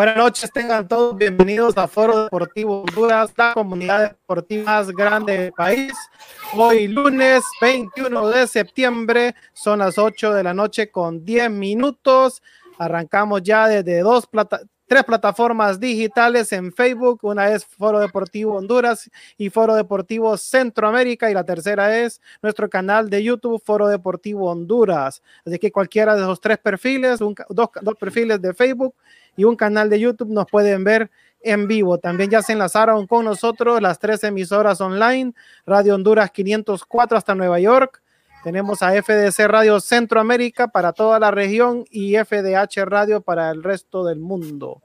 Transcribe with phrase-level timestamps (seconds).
[0.00, 5.52] Buenas noches, tengan todos bienvenidos a Foro Deportivo Honduras, la comunidad deportiva más grande del
[5.52, 5.92] país.
[6.56, 12.42] Hoy lunes 21 de septiembre, son las 8 de la noche con 10 minutos.
[12.78, 17.20] Arrancamos ya desde dos plata tres plataformas digitales en Facebook.
[17.22, 19.08] Una es Foro Deportivo Honduras
[19.38, 25.22] y Foro Deportivo Centroamérica y la tercera es nuestro canal de YouTube Foro Deportivo Honduras.
[25.46, 28.96] Así que cualquiera de esos tres perfiles, dos, dos perfiles de Facebook
[29.36, 31.08] y un canal de YouTube nos pueden ver
[31.40, 31.98] en vivo.
[31.98, 35.34] También ya se enlazaron con nosotros las tres emisoras online,
[35.66, 38.02] Radio Honduras 504 hasta Nueva York,
[38.42, 44.04] tenemos a FDC Radio Centroamérica para toda la región y FDH Radio para el resto
[44.04, 44.82] del mundo.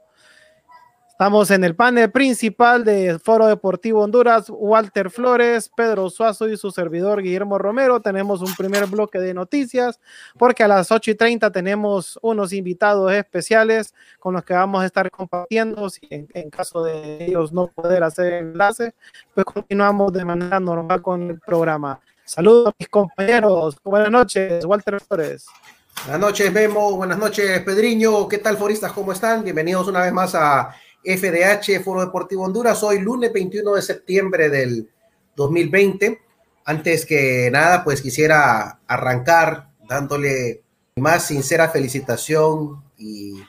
[1.08, 6.70] Estamos en el panel principal de Foro Deportivo Honduras, Walter Flores, Pedro Suazo y su
[6.70, 8.02] servidor Guillermo Romero.
[8.02, 9.98] Tenemos un primer bloque de noticias
[10.36, 14.84] porque a las 8 y 30 tenemos unos invitados especiales con los que vamos a
[14.84, 15.88] estar compartiendo.
[15.88, 18.94] Si en, en caso de ellos no poder hacer enlace,
[19.32, 21.98] pues continuamos de manera normal con el programa.
[22.26, 23.76] Saludos a mis compañeros.
[23.84, 25.46] Buenas noches, Walter Flores.
[26.02, 26.96] Buenas noches, Memo.
[26.96, 28.26] Buenas noches, Pedriño.
[28.26, 28.92] ¿Qué tal, foristas?
[28.92, 29.44] ¿Cómo están?
[29.44, 32.82] Bienvenidos una vez más a FDH, Foro Deportivo Honduras.
[32.82, 34.90] Hoy, lunes 21 de septiembre del
[35.36, 36.20] 2020.
[36.64, 40.62] Antes que nada, pues quisiera arrancar dándole
[40.96, 43.40] más sincera felicitación y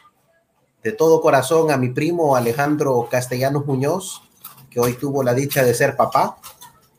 [0.84, 4.22] de todo corazón a mi primo Alejandro Castellanos Muñoz,
[4.70, 6.38] que hoy tuvo la dicha de ser papá.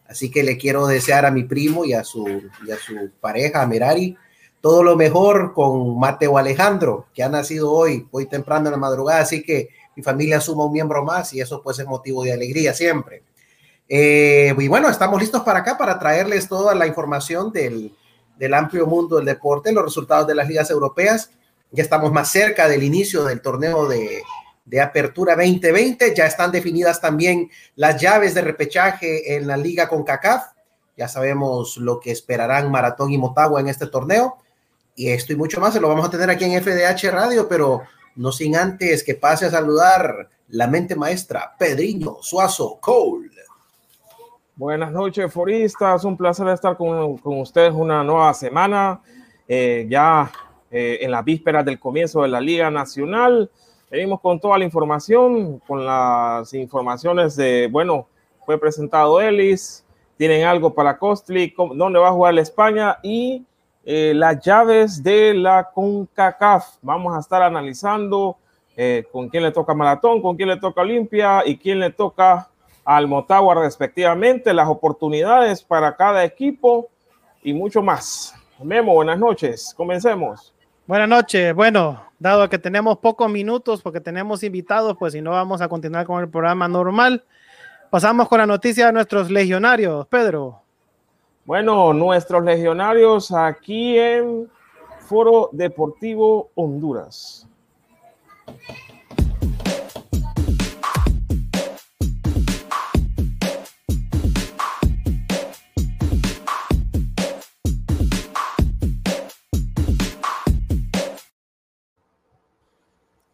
[0.08, 2.26] Así que le quiero desear a mi primo y a su,
[2.66, 4.16] y a su pareja, a Merari,
[4.60, 9.20] todo lo mejor con Mateo Alejandro, que ha nacido hoy, hoy temprano en la madrugada.
[9.20, 12.72] Así que mi familia suma un miembro más y eso pues es motivo de alegría
[12.72, 13.22] siempre.
[13.88, 17.94] Eh, y bueno, estamos listos para acá para traerles toda la información del,
[18.38, 21.30] del amplio mundo del deporte, los resultados de las ligas europeas.
[21.70, 24.22] Ya estamos más cerca del inicio del torneo de,
[24.68, 26.14] de Apertura 2020.
[26.14, 30.52] Ya están definidas también las llaves de repechaje en la liga con CACAF.
[30.96, 34.36] Ya sabemos lo que esperarán Maratón y Motagua en este torneo.
[34.94, 37.82] Y esto y mucho más se lo vamos a tener aquí en FDH Radio, pero
[38.16, 43.30] no sin antes que pase a saludar la mente maestra Pedriño Suazo Cole.
[44.56, 46.04] Buenas noches, foristas.
[46.04, 49.00] Un placer estar con, con ustedes una nueva semana.
[49.46, 50.30] Eh, ya
[50.70, 53.50] eh, en las vísperas del comienzo de la Liga Nacional.
[53.90, 58.06] Venimos con toda la información, con las informaciones de, bueno,
[58.44, 59.84] fue presentado Ellis,
[60.18, 63.44] tienen algo para Costly, dónde va a jugar España y
[63.84, 66.76] eh, las llaves de la CONCACAF.
[66.82, 68.36] Vamos a estar analizando
[68.76, 72.50] eh, con quién le toca Maratón, con quién le toca Olimpia y quién le toca
[72.84, 76.88] al Motagua respectivamente, las oportunidades para cada equipo
[77.42, 78.34] y mucho más.
[78.62, 79.72] Memo, buenas noches.
[79.76, 80.54] Comencemos.
[80.86, 81.54] Buenas noches.
[81.54, 86.06] Bueno, dado que tenemos pocos minutos porque tenemos invitados, pues si no vamos a continuar
[86.06, 87.24] con el programa normal.
[87.90, 90.06] Pasamos con la noticia de nuestros legionarios.
[90.08, 90.62] Pedro.
[91.44, 94.50] Bueno, nuestros legionarios aquí en
[95.00, 97.46] Foro Deportivo Honduras.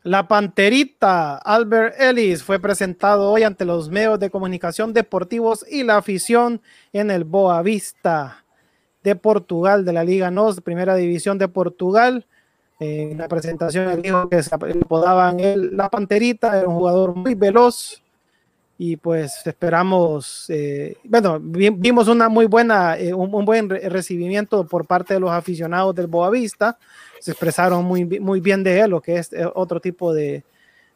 [0.05, 5.97] La Panterita Albert Ellis fue presentado hoy ante los medios de comunicación deportivos y la
[5.97, 6.61] afición
[6.93, 8.45] en el Boa Vista
[9.03, 12.27] de Portugal, de la Liga NOS, Primera División de Portugal.
[12.81, 18.04] En la presentación dijo que se apodaban él La Panterita, era un jugador muy veloz
[18.76, 24.85] y pues esperamos, eh, bueno, vimos una muy buena, eh, un, un, buen recibimiento por
[24.87, 26.76] parte de los aficionados del Boavista
[27.25, 30.44] se expresaron muy, muy bien de él, lo que es eh, otro tipo de,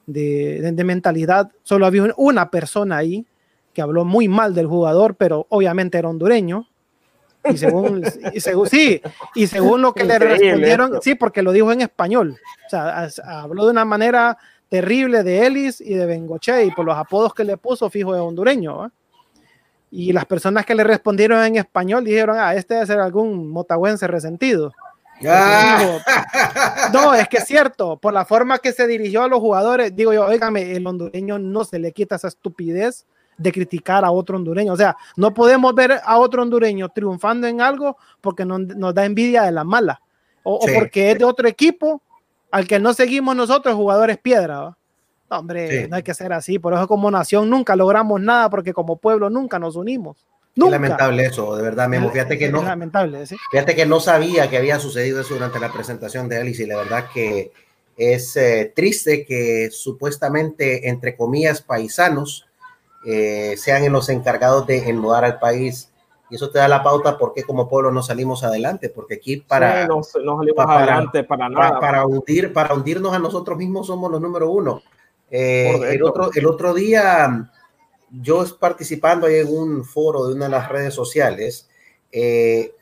[0.05, 1.51] de, de, mentalidad.
[1.63, 3.25] Solo había una persona ahí
[3.73, 6.69] que habló muy mal del jugador, pero obviamente era hondureño.
[7.51, 8.05] Y según,
[8.35, 9.01] y según sí,
[9.35, 11.01] y según lo que le respondieron, esto.
[11.03, 12.37] sí, porque lo dijo en español.
[12.67, 14.37] O sea, habló de una manera
[14.69, 18.21] terrible de Ellis y de Bengoche, y por los apodos que le puso, fijo de
[18.21, 18.87] hondureño.
[18.87, 18.91] ¿eh?
[19.91, 24.07] Y las personas que le respondieron en español dijeron, ah, este debe ser algún motagüense
[24.07, 24.73] resentido.
[25.27, 25.99] Ah.
[26.93, 30.13] no, es que es cierto, por la forma que se dirigió a los jugadores, digo
[30.13, 33.07] yo, oígame, el hondureño no se le quita esa estupidez
[33.37, 34.73] de criticar a otro hondureño.
[34.73, 39.05] O sea, no podemos ver a otro hondureño triunfando en algo porque nos, nos da
[39.05, 40.01] envidia de la mala
[40.43, 40.71] o, sí.
[40.71, 42.03] o, porque es de otro equipo
[42.51, 44.61] al que no seguimos nosotros, jugadores piedra.
[44.61, 44.79] ¿va?
[45.31, 45.89] No, hombre, sí.
[45.89, 46.59] no hay que ser así.
[46.59, 50.27] Por eso, como nación, nunca logramos nada porque como pueblo nunca nos unimos.
[50.55, 50.73] Nunca.
[50.73, 52.11] lamentable eso, de verdad, Memo.
[52.11, 53.37] Fíjate que no, lamentable, ¿sí?
[53.53, 56.79] fíjate que no sabía que había sucedido eso durante la presentación de Alice y la
[56.79, 57.53] verdad que
[57.97, 62.49] es eh, triste que supuestamente, entre comillas, paisanos
[63.07, 65.88] eh, sean los encargados de enmudar al país.
[66.31, 69.83] Y eso te da la pauta porque como pueblo no salimos adelante, porque aquí para,
[69.83, 71.69] sí, no, no salimos para, adelante para nada.
[71.71, 74.83] Para, para, hundir, para hundirnos a nosotros mismos somos los número uno.
[75.31, 77.51] Eh, el, otro, el otro día
[78.11, 81.69] yo participando ahí en un foro de una de las redes sociales,
[82.11, 82.75] eh,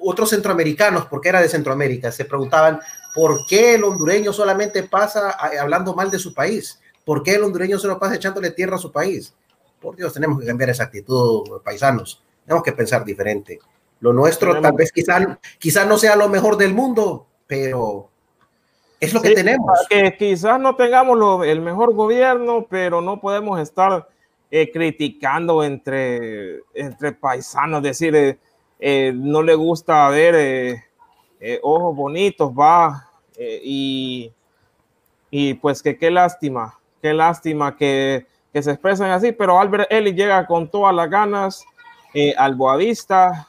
[0.00, 2.80] otros centroamericanos, porque era de Centroamérica, se preguntaban
[3.14, 5.30] por qué el hondureño solamente pasa
[5.60, 8.92] hablando mal de su país, por qué el hondureño solo pasa echándole tierra a su
[8.92, 9.34] país.
[9.80, 13.58] Por Dios, tenemos que cambiar esa actitud, paisanos, tenemos que pensar diferente.
[14.00, 14.70] Lo nuestro tenemos...
[14.70, 18.08] tal vez quizá, quizá no sea lo mejor del mundo, pero
[18.98, 19.78] es lo sí, que tenemos.
[19.90, 24.08] Que quizás no tengamos lo, el mejor gobierno, pero no podemos estar
[24.50, 28.38] eh, criticando entre, entre paisanos, decir, eh,
[28.80, 30.84] eh, no le gusta ver eh,
[31.40, 34.32] eh, ojos bonitos, va, y,
[35.30, 40.16] y pues que qué lástima, qué lástima que, que se expresan así, pero Albert Ellis
[40.16, 41.64] llega con todas las ganas
[42.36, 43.48] al Boavista,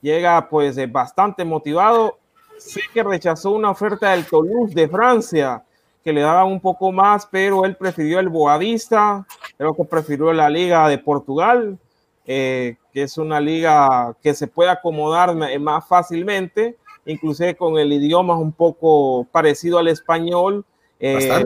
[0.00, 2.18] llega pues bastante motivado,
[2.58, 5.62] sé que rechazó una oferta del Toulouse de Francia,
[6.02, 9.26] que le daban un poco más, pero él prefirió el Boavista,
[9.56, 11.78] creo que prefirió la Liga de Portugal,
[12.26, 16.76] eh, que es una liga que se puede acomodar más fácilmente,
[17.06, 20.64] inclusive con el idioma un poco parecido al español.
[21.00, 21.44] Eh.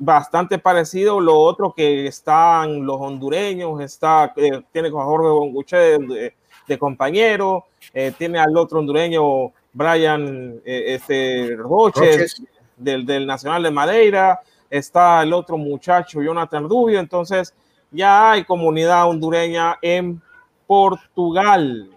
[0.00, 0.58] Bastante.
[0.58, 1.20] parecido.
[1.20, 6.34] Lo otro que están los hondureños, está, eh, tiene a Jorge Bonguche de,
[6.66, 12.42] de, compañero, eh, tiene al otro hondureño Brian este, Roches, Roches.
[12.76, 14.40] Del, del, Nacional de Madeira,
[14.70, 17.54] está el otro muchacho Jonathan Rubio, entonces
[17.90, 20.22] ya hay comunidad hondureña en
[20.66, 21.90] Portugal.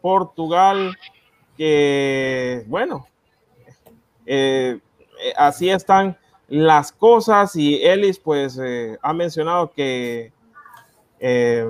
[0.00, 0.96] Portugal,
[1.56, 3.06] que bueno,
[4.24, 4.78] eh,
[5.36, 6.16] así están
[6.48, 10.32] las cosas y Ellis pues eh, ha mencionado que,
[11.18, 11.66] eh,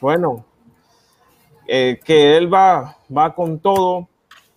[0.00, 0.44] bueno,
[1.66, 4.08] eh, que él va, va con todo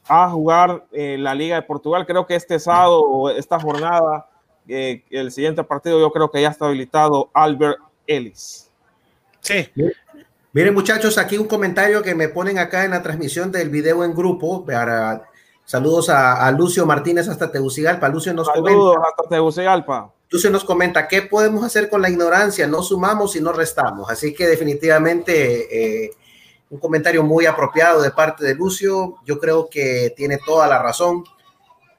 [0.10, 2.06] a jugar la Liga de Portugal.
[2.06, 4.30] Creo que este sábado esta jornada,
[4.68, 8.72] el siguiente partido yo creo que ya está habilitado Albert Ellis.
[9.42, 9.70] Sí.
[10.54, 14.16] Miren muchachos, aquí un comentario que me ponen acá en la transmisión del video en
[14.16, 14.66] grupo.
[14.66, 15.28] Para,
[15.68, 18.08] saludos a, a Lucio Martínez hasta Tegucigalpa.
[18.08, 19.10] Lucio nos saludos comenta.
[19.10, 20.14] hasta Tegucigalpa.
[20.30, 22.68] Lucio nos comenta, ¿qué podemos hacer con la ignorancia?
[22.68, 24.10] No sumamos y no restamos.
[24.10, 26.12] Así que definitivamente eh,
[26.70, 29.16] un comentario muy apropiado de parte de Lucio.
[29.26, 31.24] Yo creo que tiene toda la razón.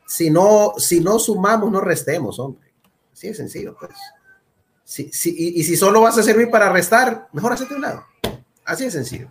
[0.06, 2.72] Si no, si no sumamos, no restemos, hombre.
[3.12, 3.92] Así de sencillo, pues.
[4.84, 8.04] Si, si, y, y, si solo vas a servir para restar, mejor hacerte un lado.
[8.64, 9.28] Así de sencillo.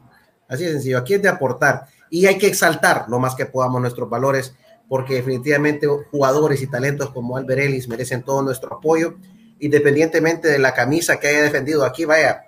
[0.48, 1.00] Así de sencillo.
[1.00, 1.88] Aquí es de aportar.
[2.10, 4.56] Y hay que exaltar lo más que podamos nuestros valores,
[4.88, 9.16] porque definitivamente jugadores y talentos como Albert Ellis merecen todo nuestro apoyo,
[9.60, 12.06] independientemente de la camisa que haya defendido aquí.
[12.06, 12.44] Vaya,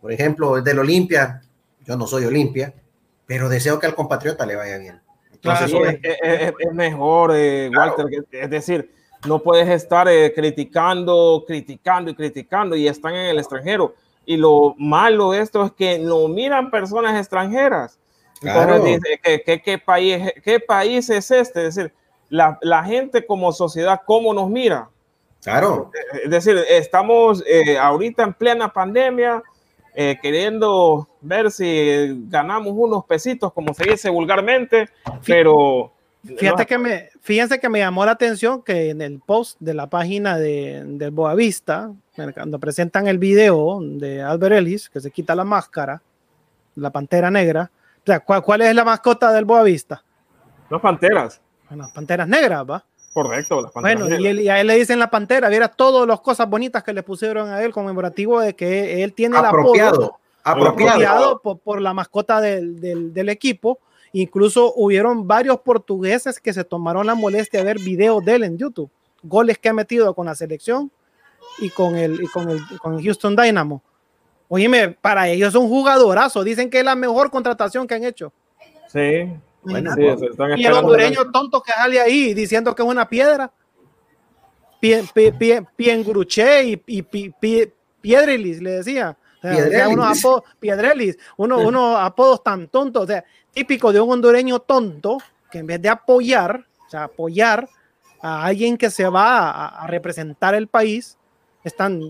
[0.00, 1.42] por ejemplo, el del Olimpia.
[1.84, 2.74] Yo no soy Olimpia,
[3.26, 5.00] pero deseo que al compatriota le vaya bien.
[5.32, 8.92] Entonces, claro, es, es, es, mejor, eh, Walter, es decir,
[9.26, 13.94] no puedes estar eh, criticando, criticando y criticando y están en el extranjero
[14.28, 17.98] y lo malo de esto es que no miran personas extranjeras.
[18.42, 18.84] Entonces claro.
[18.84, 21.66] dice, ¿qué, qué, qué, país, ¿qué país es este?
[21.66, 21.92] Es decir,
[22.28, 24.88] la, la, gente como sociedad, ¿cómo nos mira?
[25.42, 25.90] Claro.
[26.22, 29.42] Es decir, estamos eh, ahorita en plena pandemia,
[29.94, 34.88] eh, queriendo ver si ganamos unos pesitos, como se dice vulgarmente,
[35.26, 35.92] pero...
[36.36, 39.88] Fíjate que me, fíjense que me llamó la atención que en el post de la
[39.88, 41.92] página de, del Boavista,
[42.34, 46.02] cuando presentan el video de Albert Ellis, que se quita la máscara,
[46.74, 47.70] la pantera negra,
[48.08, 50.02] sea, ¿cuál, cuál es la mascota del Boavista?
[50.70, 51.40] Las panteras.
[51.70, 52.84] Las panteras negras, ¿va?
[53.12, 56.06] Correcto, las panteras Bueno, y, él, y, a él le dicen la pantera, viera todas
[56.06, 60.04] las cosas bonitas que le pusieron a él conmemorativo de que él tiene apropiado, el
[60.04, 63.80] apodo apropiado, apropiado por, por, la mascota del, del, del, equipo.
[64.12, 68.56] Incluso hubieron varios portugueses que se tomaron la molestia de ver videos de él en
[68.56, 68.90] YouTube,
[69.22, 70.90] goles que ha metido con la selección
[71.58, 73.82] y con el, y con el, con el Houston Dynamo.
[74.48, 76.42] Oíme, para ellos es un jugadorazo.
[76.42, 78.32] Dicen que es la mejor contratación que han hecho.
[78.88, 79.30] Sí,
[79.62, 80.02] bueno, sí,
[80.56, 83.52] y el hondureño tonto que sale ahí diciendo que es una piedra.
[84.80, 89.16] Pie, pie, pie, Piengruché y, y pie, Piedrelis, le decía.
[89.38, 93.92] O sea, o sea, unos apodos, Piedrelis, uno, unos apodos tan tontos, o sea, típico
[93.92, 95.18] de un hondureño tonto
[95.50, 97.68] que en vez de apoyar, o sea, apoyar
[98.20, 101.17] a alguien que se va a, a representar el país,
[101.68, 102.00] están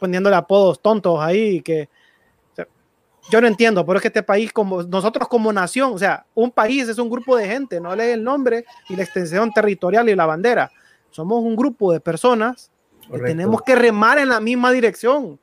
[0.00, 1.88] poniéndole apodos tontos ahí que,
[3.30, 6.50] yo no entiendo, pero es que este país, como nosotros como nación, o sea, un
[6.50, 10.16] país es un grupo de gente, no lee el nombre y la extensión territorial y
[10.16, 10.70] la bandera.
[11.10, 12.70] Somos un grupo de personas
[13.06, 13.24] Correcto.
[13.24, 15.38] que tenemos que remar en la misma dirección.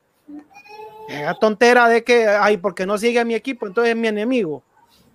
[1.07, 4.63] La tontera de que, ay, porque no sigue a mi equipo, entonces es mi enemigo.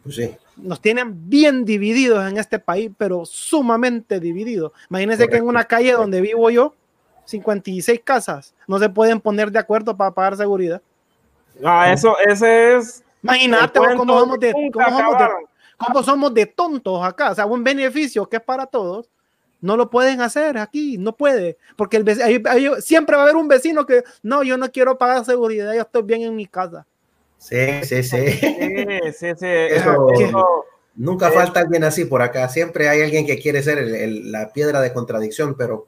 [0.03, 0.31] Pues sí.
[0.57, 4.73] Nos tienen bien divididos en este país, pero sumamente divididos.
[4.89, 5.33] Imagínense Correcto.
[5.33, 6.75] que en una calle donde vivo yo,
[7.25, 10.81] 56 casas, no se pueden poner de acuerdo para pagar seguridad.
[11.65, 13.05] Ah, eso, ese es.
[13.23, 15.29] Imagínate cómo somos, de, cómo, somos de,
[15.77, 17.31] cómo somos de tontos acá.
[17.31, 19.11] O sea, un beneficio que es para todos,
[19.61, 21.57] no lo pueden hacer aquí, no puede.
[21.77, 24.71] Porque el vecino, hay, hay, siempre va a haber un vecino que, no, yo no
[24.73, 26.85] quiero pagar seguridad, yo estoy bien en mi casa.
[27.39, 28.31] Sí, sí, sí.
[28.31, 29.47] sí, sí, sí.
[29.47, 30.65] Eso, eso,
[30.95, 32.49] nunca eh, falta alguien así por acá.
[32.49, 35.87] Siempre hay alguien que quiere ser el, el, la piedra de contradicción, pero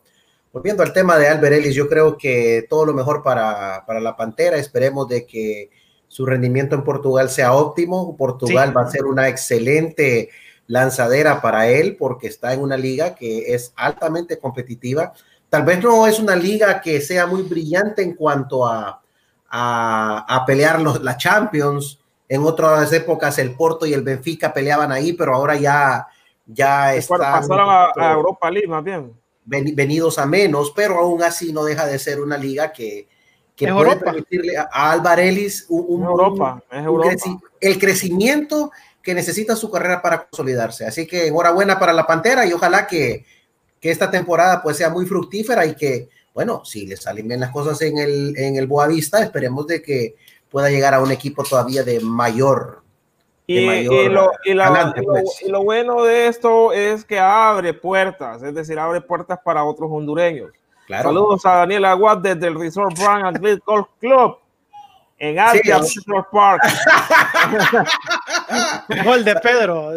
[0.54, 4.16] volviendo al tema de Albert Ellis, yo creo que todo lo mejor para, para, la
[4.16, 4.56] Pantera.
[4.56, 5.70] Esperemos de que
[6.06, 8.16] su rendimiento en Portugal sea óptimo.
[8.16, 8.74] Portugal sí.
[8.74, 10.30] va a ser una excelente
[10.68, 15.12] lanzadera para él porque está en una liga que es altamente competitiva.
[15.48, 19.02] Tal vez no es una liga que sea muy brillante en cuanto a,
[19.50, 21.98] a, a pelear los, la Champions.
[22.28, 26.06] En otras épocas el Porto y el Benfica peleaban ahí, pero ahora ya,
[26.46, 27.18] ya está.
[27.18, 31.86] Pasaron a, a Europa League más bien venidos a menos, pero aún así no deja
[31.86, 33.08] de ser una liga que,
[33.54, 34.04] que puede Europa.
[34.12, 37.08] permitirle a, Alvarelis un, un, Europa, un, es Europa.
[37.10, 38.70] Creci el crecimiento
[39.02, 40.86] que necesita su carrera para consolidarse.
[40.86, 43.24] Así que enhorabuena para la Pantera y ojalá que,
[43.78, 47.50] que esta temporada pues sea muy fructífera y que, bueno, si le salen bien las
[47.50, 50.16] cosas en el, en el Boavista, esperemos de que
[50.48, 52.83] pueda llegar a un equipo todavía de mayor
[53.46, 55.42] y, y, lo, y, la, adelante, pues.
[55.42, 59.90] y, lo, bueno de esto es que abre puertas, es decir, abre puertas para otros
[59.92, 60.50] hondureños.
[60.86, 61.10] Claro.
[61.10, 64.38] Saludos a Daniel Aguad desde el Resort Brand Athlete Golf Club
[65.18, 66.00] en Asia sí,
[66.32, 66.62] Park.
[69.04, 69.92] Gol de Pedro.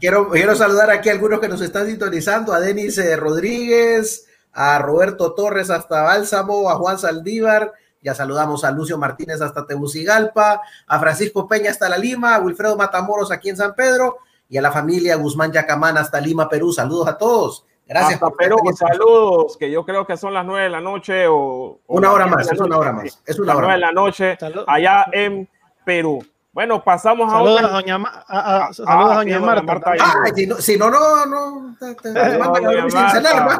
[0.00, 5.34] quiero, quiero saludar aquí a algunos que nos están sintonizando, a Denis Rodríguez, a Roberto
[5.34, 7.72] Torres hasta Bálsamo, a Juan Saldívar,
[8.04, 12.76] ya saludamos a Lucio Martínez hasta Tegucigalpa, a Francisco Peña hasta La Lima, a Wilfredo
[12.76, 14.18] Matamoros aquí en San Pedro
[14.48, 16.70] y a la familia Guzmán Yacamán hasta Lima, Perú.
[16.70, 17.64] Saludos a todos.
[17.86, 18.22] Gracias.
[18.22, 21.80] Hasta Perú, saludos, que yo creo que son las nueve de la noche o...
[21.86, 23.22] o una hora más, es una hora más.
[23.26, 23.66] Es una hora.
[23.66, 25.48] nueve de la noche allá en
[25.84, 26.24] Perú.
[26.52, 27.76] Bueno, pasamos saludos a otra.
[27.76, 29.62] Doña Ma a, a, saludos ah, a Doña Marta.
[29.62, 33.58] Marta ah, si, no, si no, no, no, te, te, te no, no, cenar,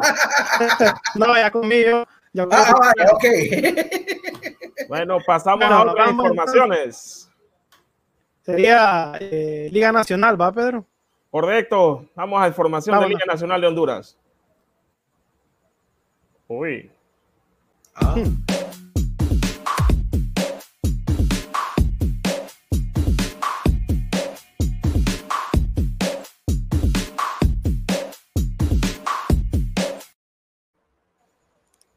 [1.15, 2.05] no, ya conmigo.
[2.35, 3.23] Ya ah, vaya, ok.
[4.89, 7.31] Bueno, pasamos bueno, a otras informaciones.
[8.41, 10.85] Sería eh, Liga Nacional, ¿va, Pedro?
[11.31, 12.07] Correcto.
[12.13, 13.09] Vamos a información Vámonos.
[13.09, 14.17] de Liga Nacional de Honduras.
[16.47, 16.91] Uy.
[17.95, 18.15] Ah.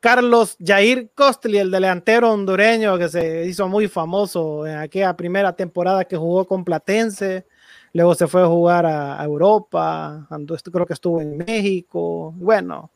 [0.01, 6.05] Carlos Jair Costli, el delantero hondureño que se hizo muy famoso en aquella primera temporada
[6.05, 7.47] que jugó con Platense,
[7.93, 10.29] luego se fue a jugar a, a Europa,
[10.73, 12.91] creo que estuvo en México, bueno,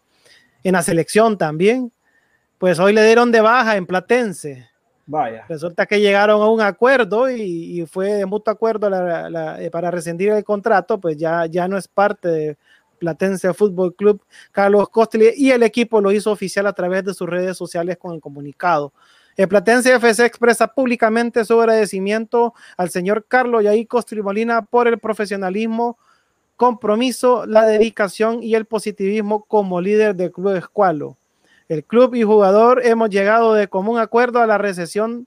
[0.62, 1.92] en la selección también.
[2.58, 4.68] Pues hoy le dieron de baja en Platense.
[5.04, 5.44] Vaya.
[5.48, 9.90] Resulta que llegaron a un acuerdo y, y fue de mutuo acuerdo la, la, para
[9.90, 12.56] rescindir el contrato, pues ya, ya no es parte de,
[13.02, 17.28] Platense Fútbol Club, Carlos Costli, y el equipo lo hizo oficial a través de sus
[17.28, 18.92] redes sociales con el comunicado.
[19.36, 25.00] El Platense FC expresa públicamente su agradecimiento al señor Carlos Yair Costli Molina por el
[25.00, 25.98] profesionalismo,
[26.54, 31.16] compromiso, la dedicación y el positivismo como líder del Club Escualo.
[31.68, 35.26] El club y jugador hemos llegado de común acuerdo a la recesión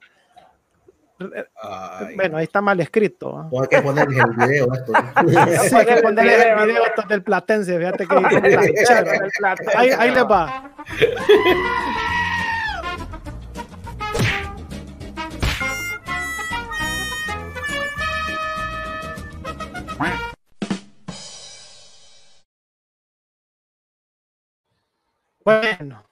[1.18, 2.14] Ay.
[2.14, 3.48] Bueno, ahí está mal escrito.
[3.60, 4.92] hay que ponerle el video esto.
[5.68, 7.78] sí, hay que ponerle el video esto del Platense.
[7.78, 8.14] Fíjate que
[9.76, 10.70] ahí, ahí les va.
[25.46, 26.02] Bueno,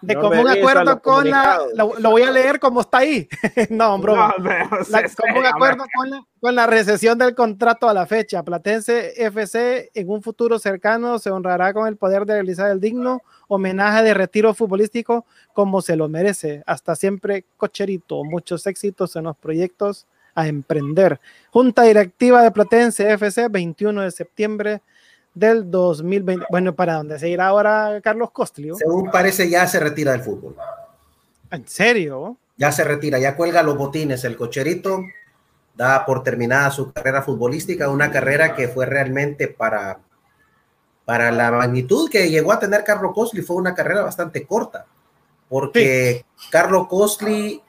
[0.00, 1.60] de no común acuerdo con la.
[1.74, 3.28] Lo, lo, voy a leer como está ahí.
[3.70, 4.16] no, bro.
[4.16, 8.42] No, la, común acuerdo con la, con la, recesión del contrato a la fecha.
[8.42, 13.22] Platense FC en un futuro cercano se honrará con el poder de realizar el digno
[13.48, 16.62] homenaje de retiro futbolístico como se lo merece.
[16.66, 18.24] Hasta siempre, cocherito.
[18.24, 21.20] Muchos éxitos en los proyectos a emprender.
[21.50, 24.80] Junta Directiva de Platense FC, 21 de septiembre
[25.34, 26.46] del 2020.
[26.50, 28.74] Bueno, ¿para dónde se irá ahora Carlos Costlio?
[28.74, 30.56] Según parece, ya se retira del fútbol.
[31.50, 32.36] ¿En serio?
[32.56, 34.24] Ya se retira, ya cuelga los botines.
[34.24, 35.04] El cocherito
[35.74, 40.00] da por terminada su carrera futbolística, una carrera que fue realmente para,
[41.04, 44.86] para la magnitud que llegó a tener Carlos Costli, fue una carrera bastante corta,
[45.48, 47.62] porque Carlos Costli,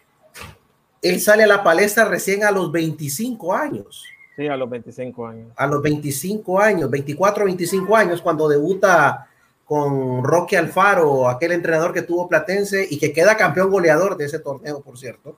[1.01, 4.03] él sale a la palestra recién a los 25 años.
[4.49, 5.51] A los 25 años.
[5.55, 9.27] A los 25 años, 24, 25 años, cuando debuta
[9.65, 14.39] con Roque Alfaro, aquel entrenador que tuvo Platense y que queda campeón goleador de ese
[14.39, 15.37] torneo, por cierto.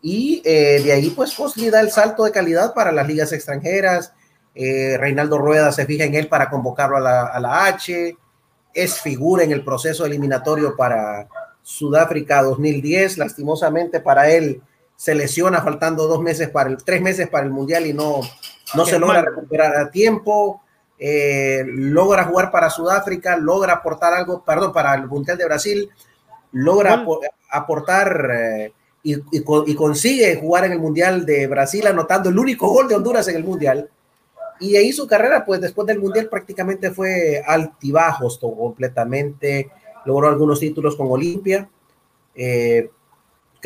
[0.00, 4.12] Y eh, de ahí, pues, Fosli da el salto de calidad para las ligas extranjeras.
[4.54, 8.16] Eh, Reinaldo Rueda se fija en él para convocarlo a la, a la H.
[8.72, 11.28] Es figura en el proceso eliminatorio para
[11.62, 13.18] Sudáfrica 2010.
[13.18, 14.62] Lastimosamente para él,
[14.96, 18.20] se lesiona faltando dos meses para el, tres meses para el mundial y no,
[18.74, 20.62] no se logra recuperar a tiempo.
[20.98, 25.90] Eh, logra jugar para Sudáfrica, logra aportar algo, perdón, para el mundial de Brasil,
[26.52, 27.04] logra
[27.50, 32.88] aportar eh, y, y, consigue jugar en el mundial de Brasil, anotando el único gol
[32.88, 33.90] de Honduras en el mundial.
[34.58, 39.70] Y ahí su carrera, pues después del mundial prácticamente fue altibajos todo, completamente.
[40.06, 41.68] Logró algunos títulos con Olimpia.
[42.34, 42.90] Eh,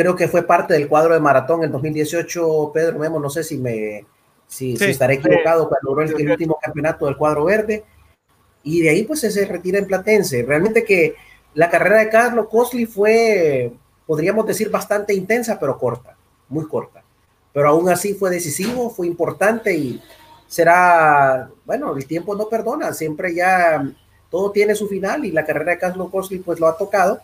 [0.00, 3.58] creo que fue parte del cuadro de maratón en 2018, Pedro Memo, no sé si
[3.58, 4.06] me
[4.46, 7.84] si, estaré equivocado, cuando logró el, último campeonato del cuadro verde,
[8.62, 10.42] y de ahí pues se retira en Platense.
[10.42, 11.16] Realmente que
[11.52, 13.72] la carrera de Carlos Cosli fue,
[14.06, 16.16] podríamos decir, bastante intensa, pero corta,
[16.48, 17.02] muy corta.
[17.52, 20.02] Pero aún así fue decisivo, fue importante y
[20.46, 23.86] será, bueno, el tiempo no perdona, siempre ya
[24.30, 27.20] todo tiene su final y la carrera de Carlos Cosli pues lo ha tocado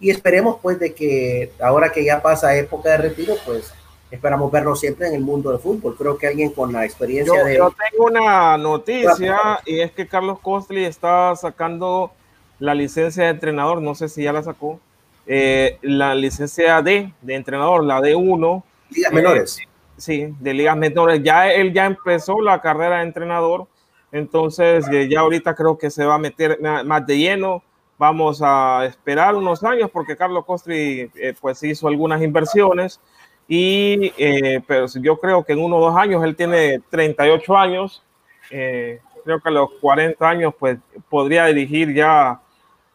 [0.00, 3.72] y esperemos pues de que ahora que ya pasa época de retiro, pues
[4.10, 5.96] esperamos verlo siempre en el mundo del fútbol.
[5.96, 7.56] Creo que alguien con la experiencia yo, de...
[7.56, 12.12] Yo tengo una noticia y es que Carlos Costly está sacando
[12.58, 14.80] la licencia de entrenador, no sé si ya la sacó,
[15.26, 18.62] eh, la licencia D de entrenador, la D1.
[18.90, 19.58] Ligas menores.
[19.58, 21.22] Eh, sí, de ligas menores.
[21.22, 23.66] Ya él ya empezó la carrera de entrenador,
[24.12, 27.62] entonces eh, ya ahorita creo que se va a meter más de lleno
[27.98, 33.00] Vamos a esperar unos años porque Carlos Costri eh, pues hizo algunas inversiones
[33.46, 38.02] y eh, pero yo creo que en uno o dos años él tiene 38 años.
[38.50, 40.78] Eh, creo que a los 40 años pues
[41.08, 42.40] podría dirigir ya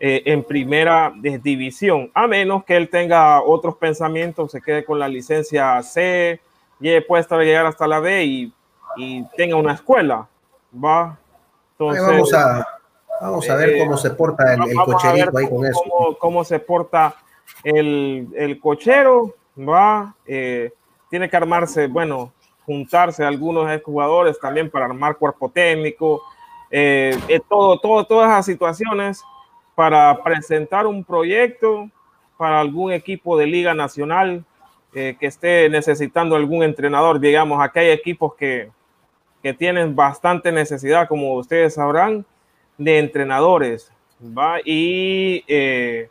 [0.02, 5.84] en primera división, a menos que él tenga otros pensamientos, se quede con la licencia
[5.84, 6.40] C,
[6.80, 8.54] y puede estar llegar hasta la B y,
[8.96, 10.26] y tenga una escuela.
[10.74, 11.20] Va.
[11.74, 12.79] Entonces, vamos a,
[13.22, 15.82] Vamos a ver cómo se porta el, cocherito ahí con eso.
[16.20, 17.16] Cómo, se porta
[17.64, 20.16] el, cochero, va.
[20.26, 20.72] Eh,
[21.10, 22.32] tiene que armarse, bueno,
[22.66, 26.22] juntarse algunos jugadores también para armar cuerpo técnico,
[26.70, 29.24] eh, eh, todo, todo, todas esas situaciones
[29.76, 31.90] para presentar un proyecto
[32.38, 34.46] para algún equipo de liga nacional
[34.92, 37.20] que esté necesitando algún entrenador.
[37.20, 38.72] Digamos, aquí hay equipos que,
[39.44, 42.26] que tienen bastante necesidad, como ustedes sabrán,
[42.80, 44.60] de entrenadores, ¿va?
[44.66, 46.10] Y, eh,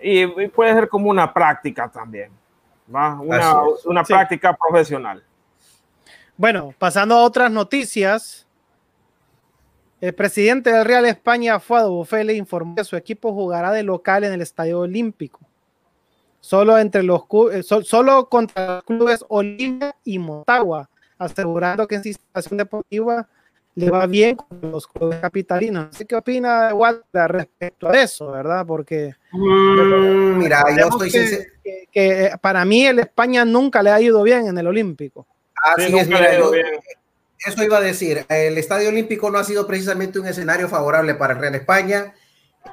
[0.00, 2.30] y, puede ser como una práctica también,
[2.94, 3.18] ¿va?
[3.20, 5.22] Una, una práctica profesional.
[6.36, 8.46] Bueno, pasando a otras noticias,
[10.00, 14.32] el presidente del Real España, Fuado Bufele, informó que su equipo jugará de local en
[14.32, 15.38] el Estadio Olímpico.
[16.40, 22.58] Solo, entre los, eh, solo contra los clubes Olimpia y Motagua, asegurando que en situación
[22.58, 23.28] deportiva
[23.74, 25.96] le va bien con los clubes capitalinos.
[26.06, 28.66] ¿Qué opina Walter respecto a eso, verdad?
[28.66, 34.22] Porque mm, mira, yo estoy que, que, para mí el España nunca le ha ido
[34.22, 35.26] bien en el Olímpico.
[35.62, 38.24] Así es, mira, eso iba a decir.
[38.28, 42.14] El Estadio Olímpico no ha sido precisamente un escenario favorable para el Real España.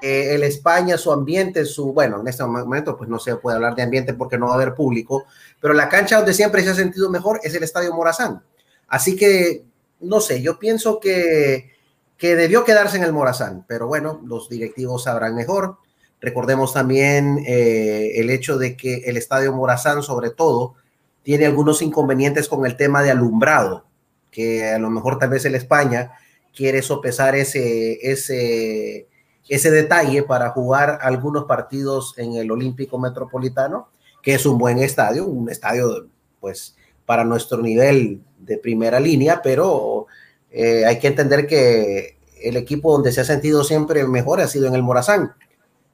[0.01, 3.75] Eh, el España, su ambiente, su, bueno, en este momento pues no se puede hablar
[3.75, 5.25] de ambiente porque no va a haber público,
[5.59, 8.43] pero la cancha donde siempre se ha sentido mejor es el Estadio Morazán.
[8.87, 9.63] Así que,
[10.01, 11.71] no sé, yo pienso que,
[12.17, 15.77] que debió quedarse en el Morazán, pero bueno, los directivos sabrán mejor.
[16.21, 20.75] Recordemos también eh, el hecho de que el Estadio Morazán, sobre todo,
[21.23, 23.85] tiene algunos inconvenientes con el tema de alumbrado,
[24.31, 26.11] que a lo mejor tal vez el España
[26.55, 29.07] quiere sopesar ese, ese,
[29.47, 33.89] ese detalle para jugar algunos partidos en el Olímpico Metropolitano,
[34.21, 36.07] que es un buen estadio, un estadio
[36.39, 40.07] pues para nuestro nivel de primera línea, pero
[40.51, 44.67] eh, hay que entender que el equipo donde se ha sentido siempre mejor ha sido
[44.67, 45.33] en el Morazán.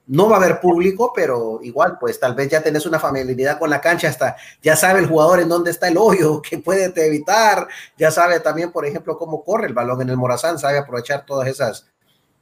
[0.07, 3.69] No va a haber público, pero igual, pues tal vez ya tenés una familiaridad con
[3.69, 7.67] la cancha, hasta ya sabe el jugador en dónde está el hoyo, que puede evitar,
[7.97, 11.47] ya sabe también, por ejemplo, cómo corre el balón en el Morazán, sabe aprovechar todas
[11.47, 11.87] esas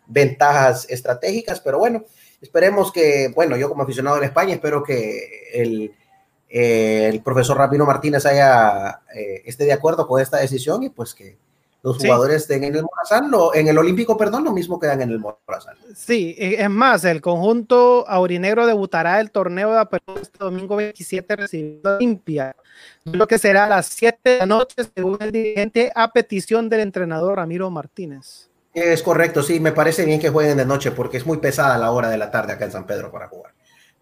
[0.05, 2.03] ventajas estratégicas, pero bueno,
[2.41, 5.95] esperemos que, bueno, yo como aficionado de España, espero que el,
[6.55, 11.15] eh, el profesor Rapino Martínez haya, eh, esté de acuerdo con esta decisión y pues
[11.15, 11.35] que
[11.81, 15.19] los jugadores estén en el Morazán, en el Olímpico, perdón, lo mismo quedan en el
[15.19, 15.75] Morazán.
[15.95, 21.97] Sí, es más, el conjunto aurinegro debutará el torneo de apertura este domingo 27 recibiendo
[21.97, 22.55] Olimpia.
[23.03, 26.81] Lo que será a las 7 de la noche, según el dirigente, a petición del
[26.81, 28.47] entrenador Ramiro Martínez.
[28.75, 31.91] Es correcto, sí, me parece bien que jueguen de noche porque es muy pesada la
[31.91, 33.53] hora de la tarde acá en San Pedro para jugar.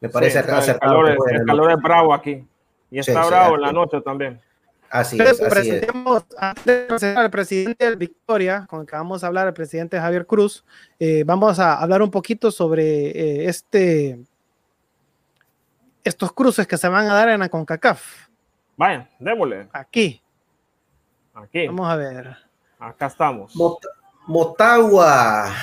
[0.02, 0.46] Me parece el
[0.80, 2.46] calor, es, el calor es bravo aquí
[2.90, 4.42] y está bravo en la noche también.
[4.90, 5.82] Así es, así
[6.38, 9.98] Antes de presentar al presidente del Victoria, con el que vamos a hablar, el presidente
[9.98, 10.66] Javier Cruz,
[11.00, 14.20] eh, vamos a hablar un poquito sobre eh, este,
[16.04, 18.28] estos cruces que se van a dar en la CONCACAF.
[18.76, 19.70] Vaya, démosle.
[19.72, 20.22] Aquí.
[21.36, 21.68] Aquí.
[21.68, 22.36] Vamos a ver.
[22.78, 23.54] Acá estamos.
[24.28, 25.54] Motagua.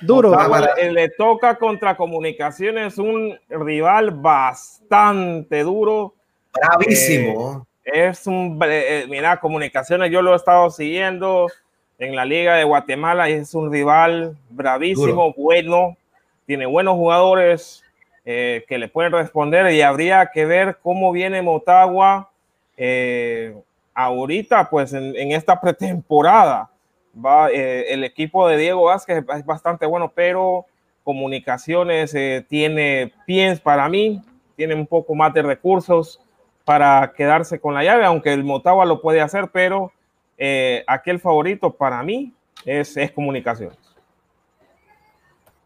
[0.00, 0.36] Duro.
[0.76, 6.14] le, toca contra Comunicaciones, un rival bastante duro.
[6.52, 7.66] Bravísimo.
[7.84, 11.48] Eh, es un, eh, mira, Comunicaciones, yo lo he estado siguiendo
[11.98, 15.96] en la Liga de Guatemala y es un rival bravísimo, bueno,
[16.46, 17.84] tiene buenos jugadores
[18.24, 22.30] eh, que le pueden responder y habría que ver cómo viene Motagua
[23.92, 26.70] ahorita, pues en esta pretemporada
[27.14, 30.66] va, eh, el equipo de Diego Vázquez es bastante bueno, pero
[31.04, 34.22] comunicaciones eh, tiene pies para mí,
[34.56, 36.20] tiene un poco más de recursos
[36.64, 39.92] para quedarse con la llave, aunque el Motagua lo puede hacer, pero
[40.38, 42.32] eh, aquel favorito para mí
[42.64, 43.78] es, es comunicaciones.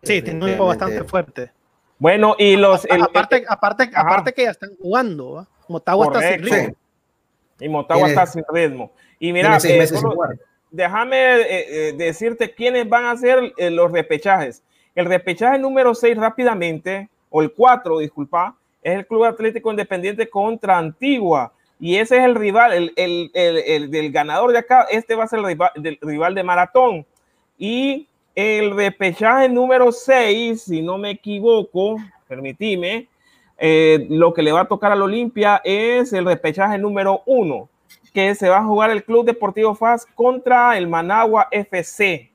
[0.03, 1.51] Sí, tiene un equipo bastante fuerte.
[1.99, 2.87] Bueno, y los.
[2.91, 6.77] aparte, aparte, aparte que ya están jugando, Motagua está sin ritmo.
[7.61, 8.93] Y Motagua está sin ritmo.
[9.19, 9.59] Y mira,
[10.75, 14.63] déjame eh, eh, decirte quiénes van a ser eh, los repechajes.
[14.95, 20.77] El repechaje número 6 rápidamente, o el 4, disculpa, es el Club Atlético Independiente contra
[20.77, 21.53] Antigua.
[21.79, 24.87] Y ese es el rival, el, el, el, del ganador de acá.
[24.91, 27.07] Este va a ser el rival, del rival de Maratón.
[27.57, 33.09] Y el repechaje número 6, si no me equivoco, permitime,
[34.09, 37.69] lo que le va a tocar al Olimpia es el repechaje número 1
[38.15, 42.31] que se va a jugar el Club Deportivo FAS contra el Managua FC.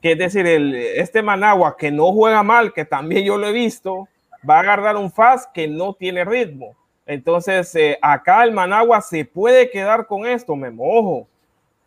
[0.00, 3.52] Que es decir, el, este Managua que no juega mal, que también yo lo he
[3.52, 4.08] visto,
[4.48, 6.74] va a agarrar un FAS que no tiene ritmo.
[7.04, 11.28] Entonces, eh, acá el Managua se puede quedar con esto, me mojo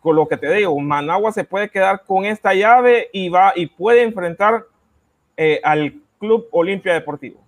[0.00, 0.78] con lo que te digo.
[0.78, 4.64] Managua se puede quedar con esta llave y va y puede enfrentar
[5.36, 7.40] eh, al Club Olimpia Deportivo.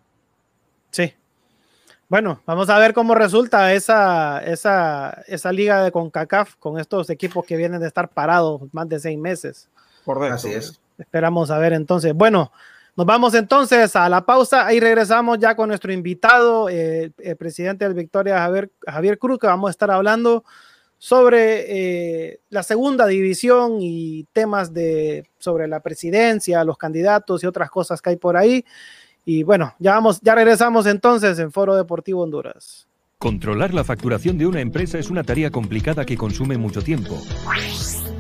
[2.11, 7.47] Bueno, vamos a ver cómo resulta esa, esa, esa liga de CONCACAF con estos equipos
[7.47, 9.69] que vienen de estar parados más de seis meses.
[10.05, 10.35] Correcto.
[10.35, 10.81] Así es.
[10.99, 12.13] Esperamos a ver entonces.
[12.13, 12.51] Bueno,
[12.97, 14.67] nos vamos entonces a la pausa.
[14.67, 19.47] Ahí regresamos ya con nuestro invitado, eh, el presidente del Victoria, Javier, Javier Cruz, que
[19.47, 20.43] vamos a estar hablando
[20.99, 21.65] sobre
[22.33, 28.03] eh, la segunda división y temas de, sobre la presidencia, los candidatos y otras cosas
[28.03, 28.65] que hay por ahí.
[29.25, 32.87] Y bueno, ya vamos, ya regresamos entonces en Foro Deportivo Honduras.
[33.19, 37.19] Controlar la facturación de una empresa es una tarea complicada que consume mucho tiempo.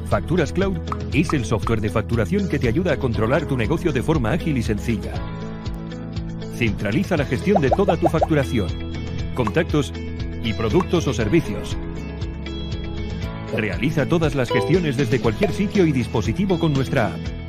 [0.08, 0.76] Facturas Cloud
[1.12, 4.58] es el software de facturación que te ayuda a controlar tu negocio de forma ágil
[4.58, 5.14] y sencilla.
[6.54, 8.68] Centraliza la gestión de toda tu facturación,
[9.34, 9.92] contactos
[10.42, 11.76] y productos o servicios
[13.56, 17.39] Realiza todas las gestiones desde cualquier sitio y dispositivo con nuestra app.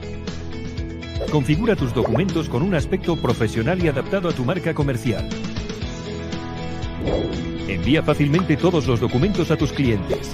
[1.29, 5.29] Configura tus documentos con un aspecto profesional y adaptado a tu marca comercial.
[7.67, 10.33] Envía fácilmente todos los documentos a tus clientes.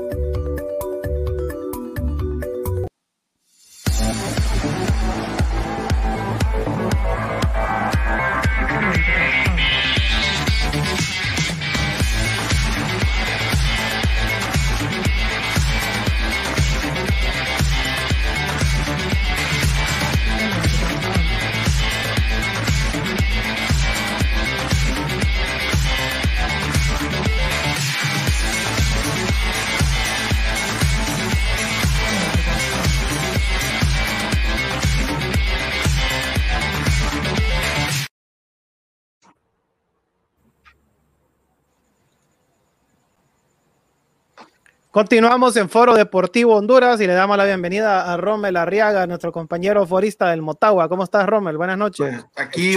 [44.91, 49.87] Continuamos en Foro Deportivo Honduras y le damos la bienvenida a Rommel Arriaga, nuestro compañero
[49.87, 50.89] forista del Motagua.
[50.89, 51.55] ¿Cómo estás, Rommel?
[51.55, 52.13] Buenas noches.
[52.13, 52.75] Pues aquí,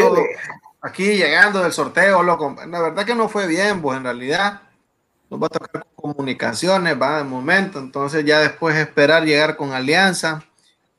[0.81, 2.55] aquí llegando del sorteo, loco.
[2.69, 4.61] La verdad que no fue bien, pues en realidad
[5.29, 7.81] nos va a tocar comunicaciones, va de momento.
[7.81, 10.45] Entonces ya después esperar llegar con Alianza.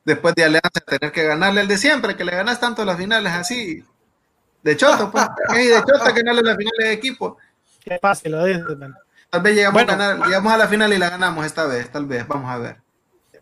[0.04, 3.32] Después de Alianza tener que ganarle el de siempre, que le ganas tanto las finales
[3.32, 3.82] así.
[4.62, 5.24] De choto, pues.
[5.58, 7.38] y de choto que ganarle las finales de equipo.
[7.82, 8.64] Qué fácil lo dices,
[9.30, 12.06] Tal vez llegamos, a ganar, llegamos a la final y la ganamos esta vez, tal
[12.06, 12.80] vez, vamos a ver.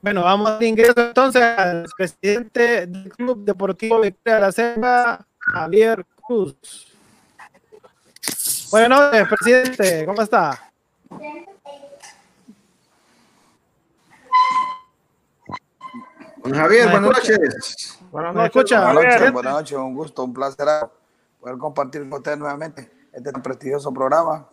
[0.00, 6.04] Bueno, vamos al ingreso entonces al presidente del Club Deportivo Victoria de la Selva, Javier
[6.26, 6.56] Cruz.
[8.70, 10.72] Buenas noches, presidente, ¿cómo está?
[16.38, 17.98] Bueno, Javier, buenas noches.
[18.10, 20.68] Buenas noches, buenas noches, buenas noches, un gusto, un placer
[21.40, 24.48] poder compartir con ustedes nuevamente este prestigioso programa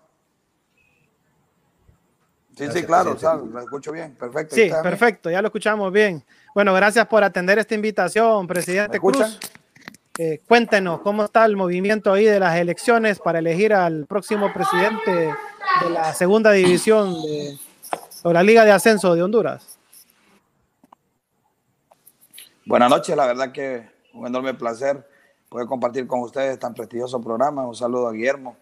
[2.56, 3.18] Sí, sí, claro,
[3.52, 4.56] lo escucho bien, perfecto.
[4.56, 6.24] Sí, perfecto, ya lo escuchamos bien.
[6.54, 9.40] Bueno, gracias por atender esta invitación, presidente Cruz.
[10.18, 15.12] Eh, cuéntenos cómo está el movimiento ahí de las elecciones para elegir al próximo presidente
[15.12, 17.58] de la segunda división de
[18.24, 19.80] o la Liga de Ascenso de Honduras.
[22.66, 25.08] Buenas noches, la verdad que un enorme placer
[25.50, 27.68] poder compartir con ustedes tan prestigioso programa.
[27.68, 28.56] Un saludo a Guillermo,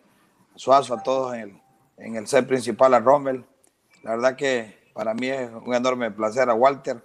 [0.56, 1.62] a Suazo, a todos en el,
[1.97, 3.45] en el set principal, a Rommel,
[4.04, 7.02] la verdad que para mí es un enorme placer a Walter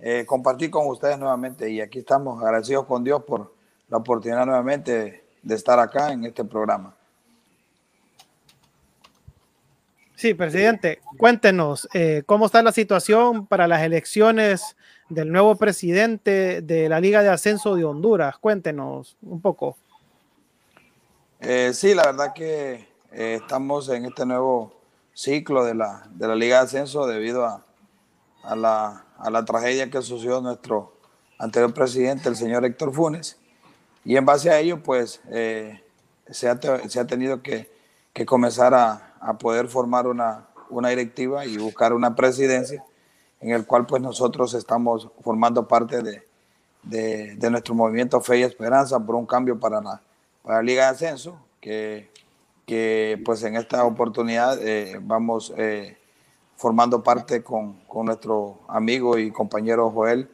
[0.00, 3.52] eh, compartir con ustedes nuevamente y aquí estamos agradecidos con Dios por
[3.88, 6.94] la oportunidad nuevamente de estar acá en este programa.
[10.14, 14.76] Sí, presidente, cuéntenos eh, cómo está la situación para las elecciones
[15.08, 18.38] del nuevo presidente de la Liga de Ascenso de Honduras.
[18.38, 19.76] Cuéntenos un poco.
[21.40, 24.77] Eh, sí, la verdad que estamos en este nuevo
[25.18, 27.64] ciclo de la, de la Liga de Ascenso debido a,
[28.44, 30.92] a, la, a la tragedia que sucedió nuestro
[31.40, 33.36] anterior presidente, el señor Héctor Funes.
[34.04, 35.82] Y en base a ello, pues eh,
[36.30, 37.68] se, ha, se, ha, tenido que,
[38.12, 42.84] que comenzar a, a, poder formar una, una directiva y buscar una presidencia
[43.40, 46.22] en el cual pues nosotros estamos formando parte de,
[46.84, 50.00] de, de, nuestro movimiento Fe y Esperanza por un cambio para la,
[50.44, 52.08] para la Liga de Ascenso, que
[52.68, 55.96] que pues en esta oportunidad eh, vamos eh,
[56.54, 60.28] formando parte con, con, nuestro amigo y compañero Joel,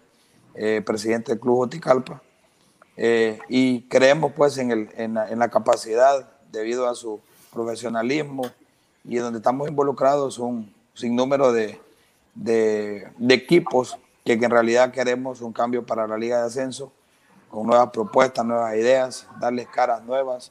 [0.57, 2.21] eh, presidente del Club Joticalpa,
[3.49, 7.21] y creemos pues en, el, en, la, capacidad debido a su
[7.53, 8.43] profesionalismo
[9.05, 11.81] y donde estamos involucrados un sinnúmero de,
[12.35, 16.93] de, de equipos que, que en realidad queremos un cambio para la Liga de Ascenso,
[17.49, 20.51] con nuevas propuestas, nuevas ideas, darles caras nuevas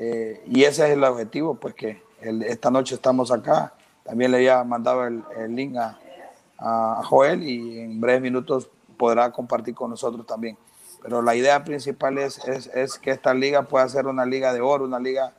[0.00, 3.74] eh, y ese es el objetivo, pues que esta noche estamos acá.
[4.04, 9.90] También le había mandado el, link a, Joel y en breves minutos podrá compartir con
[9.90, 10.56] nosotros también.
[11.02, 14.60] Pero la idea principal es, es, es, que esta liga pueda ser una liga de
[14.60, 15.32] oro, una liga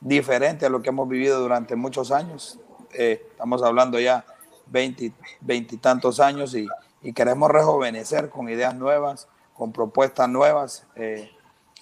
[0.00, 2.58] diferente a lo que hemos vivido durante muchos años.
[2.94, 4.24] Eh, estamos hablando ya
[4.66, 6.66] 20, 20 y tantos años y,
[7.02, 11.30] y, queremos rejuvenecer con ideas nuevas, con propuestas nuevas eh,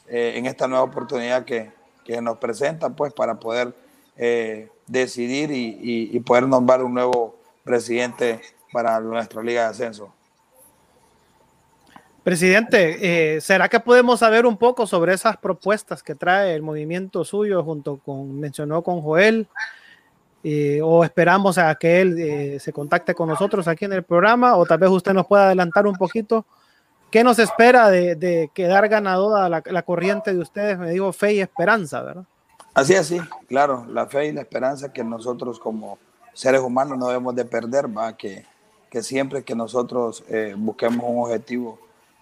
[0.09, 1.73] en esta nueva oportunidad que,
[2.07, 3.75] que nos presentan pues para poder
[4.17, 8.41] eh, decidir y, y, poder nombrar un nuevo presidente
[8.73, 10.13] para nuestra Liga de Ascenso.
[12.23, 17.25] Presidente, eh, ¿será que podemos saber un poco sobre esas propuestas que trae el movimiento
[17.25, 19.49] suyo junto con, mencionó con Joel?
[20.43, 24.65] Eh, o esperamos a que él se contacte con nosotros aquí en el programa, o
[24.65, 26.47] tal vez usted nos pueda adelantar un poquito.
[27.11, 30.79] ¿Qué nos espera de, quedar ganadora la, la, corriente de ustedes?
[30.79, 32.25] Me digo fe y esperanza, ¿verdad?
[32.75, 35.99] Así es, sí, claro, la fe y la esperanza que nosotros como
[36.35, 38.45] seres humanos no debemos de perder, va, que,
[38.91, 40.23] que siempre que nosotros
[40.59, 41.79] busquemos un objetivo,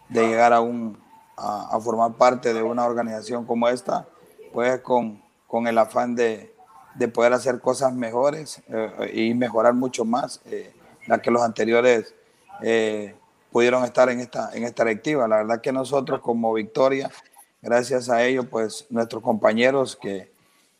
[0.08, 0.98] de llegar a, un,
[1.36, 4.06] a, formar parte de una organización como esta,
[4.52, 6.54] pues con, con el afán de,
[6.94, 10.72] de, poder hacer cosas mejores eh, y mejorar mucho más eh,
[11.06, 12.14] las que los anteriores
[12.62, 13.14] eh,
[13.54, 15.28] pudieron estar en esta, en esta directiva.
[15.28, 17.08] La verdad que nosotros como Victoria,
[17.62, 20.32] gracias a ellos, pues nuestros compañeros que,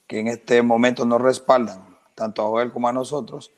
[0.09, 1.85] que en este momento nos respaldan,
[2.17, 3.53] tanto a Joel como a nosotros,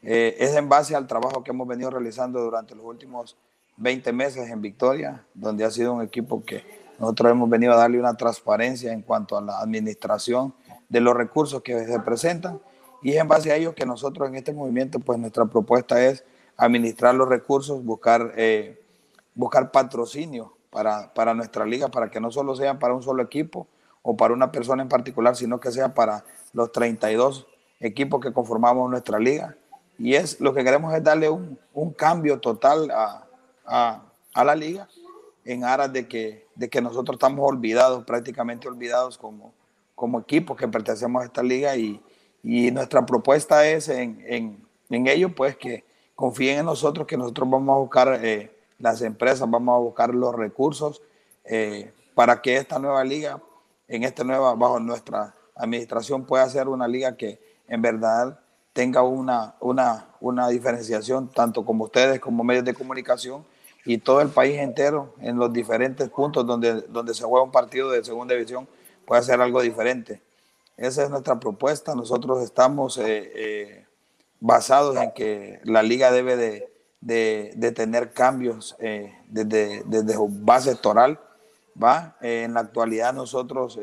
[0.00, 3.36] es en base al trabajo que hemos venido realizando durante los últimos
[3.76, 6.64] 20 meses en Victoria, donde ha sido un equipo que
[6.98, 10.54] nosotros hemos venido a darle una transparencia en cuanto a la administración
[10.88, 12.58] de los recursos que se presentan
[13.02, 16.24] y es en base a ello que nosotros en este movimiento, pues nuestra propuesta es
[16.56, 18.80] administrar los recursos, buscar, eh,
[19.34, 23.66] buscar patrocinio para, para nuestra liga, para que no solo sea para un solo equipo
[24.02, 27.46] o para una persona en particular, sino que sea para los 32
[27.80, 29.56] equipos que conformamos nuestra liga.
[29.98, 33.26] Y es lo que queremos es darle un, un cambio total a,
[33.64, 34.88] a, la liga
[35.44, 39.52] en aras de que, de que nosotros estamos olvidados, prácticamente olvidados como,
[39.94, 42.00] como equipos que pertenecemos a esta liga y,
[42.44, 47.74] nuestra propuesta es en, en, en, ello, pues que confíen en nosotros, que nosotros vamos
[47.74, 51.02] a buscar eh, las empresas, vamos a buscar los recursos
[51.44, 53.40] eh, para que esta nueva liga,
[53.88, 58.38] en esta nueva, bajo nuestra administración, pueda ser una liga que en verdad
[58.72, 63.44] tenga una, una, una diferenciación, tanto como ustedes como medios de comunicación,
[63.84, 67.90] y todo el país entero en los diferentes puntos donde, donde se juega un partido
[67.90, 68.68] de segunda división
[69.04, 70.22] puede hacer algo diferente.
[70.76, 71.94] Esa es nuestra propuesta.
[71.94, 73.81] Nosotros estamos eh,
[74.42, 76.68] basados en que la liga debe de,
[77.00, 81.18] de, tener cambios eh, desde, desde, base electoral.
[81.82, 82.16] ¿va?
[82.20, 83.80] en la actualidad nosotros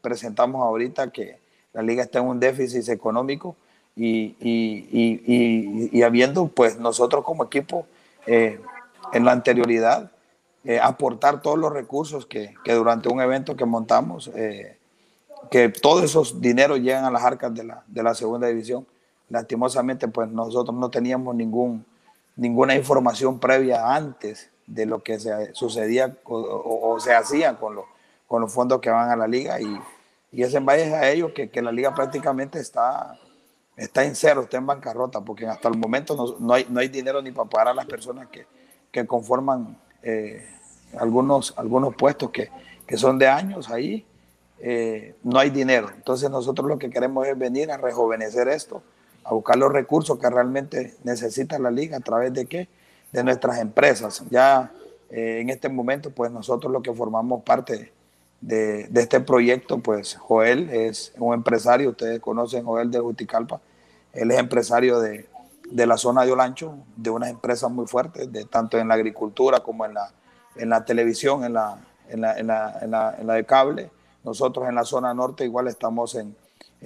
[0.00, 1.38] presentamos ahorita que
[1.74, 3.56] la liga está en un déficit económico
[3.94, 7.86] y, y, y, y habiendo pues nosotros como equipo
[8.26, 10.10] en la anterioridad,
[10.68, 14.76] eh, aportar todos los recursos que, que, durante un evento que montamos, eh,
[15.48, 18.84] que todos esos dineros llegan a las arcas de la, de la segunda división.
[19.28, 21.84] Lastimosamente, pues nosotros no teníamos ningún,
[22.36, 27.76] ninguna información previa antes de lo que se sucedía o, se hacía con,
[28.26, 29.80] con los fondos que van a la liga y,
[30.32, 33.18] y es en base a ellos que, que, la liga prácticamente está,
[33.76, 36.88] está en cero, está en bancarrota, porque hasta el momento no, no, hay, no hay
[36.88, 38.46] dinero ni para pagar a las personas que,
[38.90, 40.46] que conforman eh,
[40.98, 42.50] algunos, algunos puestos que,
[42.86, 44.06] que, son de años ahí,
[44.58, 45.90] eh, no hay dinero.
[45.94, 48.82] Entonces nosotros lo que queremos es venir a rejuvenecer esto,
[49.26, 52.68] a buscar los recursos que realmente necesita la liga a través de qué?
[53.12, 54.22] De nuestras empresas.
[54.30, 54.70] Ya
[55.10, 57.92] eh, en este momento, pues nosotros lo que formamos parte
[58.40, 63.60] de, de, este proyecto, pues Joel es un empresario, ustedes conocen Joel de Juticalpa,
[64.12, 65.28] él es empresario de,
[65.70, 69.60] de la zona de Olancho, de unas empresas muy fuertes, de, tanto en la agricultura
[69.60, 70.12] como en la,
[70.54, 73.90] en la televisión, en la, en la, en la, en la, en la de cable.
[74.22, 76.36] Nosotros en la zona norte igual estamos en,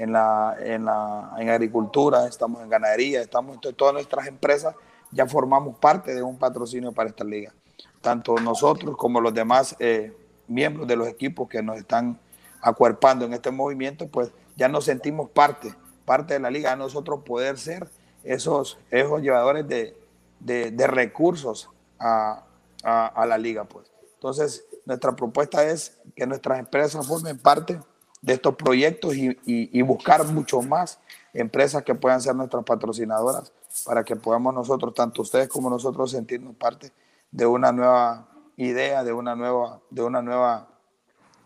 [0.01, 4.75] en, la, en, la, en agricultura, estamos en ganadería, estamos en todas nuestras empresas,
[5.11, 7.53] ya formamos parte de un patrocinio para esta liga.
[8.01, 10.17] Tanto nosotros como los demás eh,
[10.49, 12.19] miembros de los equipos que nos están
[12.63, 15.75] acuerpando en este movimiento, pues ya nos sentimos parte,
[16.07, 17.87] parte de la liga, a nosotros poder ser
[18.25, 19.95] esos, esos llevadores de,
[20.39, 21.69] de, recursos
[21.99, 22.45] a,
[22.83, 23.65] a, la liga.
[23.65, 23.93] Pues.
[24.15, 27.79] Entonces, nuestra propuesta es que nuestras empresas formen parte
[28.23, 30.99] de estos proyectos y, buscar mucho más
[31.33, 33.53] empresas que puedan ser nuestras patrocinadoras
[33.85, 36.93] para que podamos nosotros, tanto ustedes como nosotros, sentirnos parte
[37.31, 40.69] de una nueva idea, de una nueva, de una nueva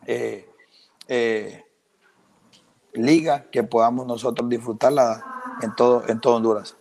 [0.06, 0.48] eh,
[1.06, 1.64] eh,
[2.92, 5.24] liga que podamos nosotros disfrutarla
[5.60, 6.76] en todo, en todo Honduras.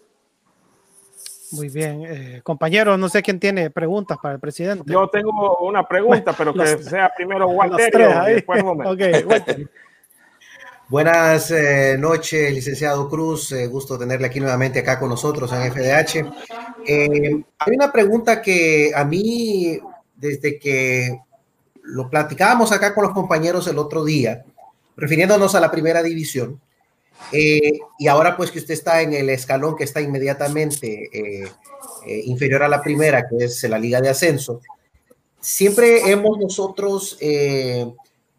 [1.54, 4.91] Muy bien, eh, compañero, no sé quién tiene preguntas para el presidente.
[4.91, 7.91] Yo tengo una pregunta, pero que sea primero Walter
[8.28, 8.64] después
[10.89, 13.51] Buenas eh, noches, licenciado Cruz.
[13.51, 16.32] Eh, gusto tenerle aquí nuevamente acá con nosotros en FDH.
[16.86, 19.80] hay una pregunta que a mí,
[20.16, 21.20] desde que
[21.84, 24.43] lo platicábamos acá con los compañeros el otro día,
[24.95, 26.60] refiriéndonos a la primera división,
[27.32, 31.51] eh, y ahora pues que usted está en el escalón que está inmediatamente eh,
[32.05, 34.61] eh, inferior a la primera, que es la Liga de Ascenso,
[35.43, 37.86] siempre hemos nosotros eh,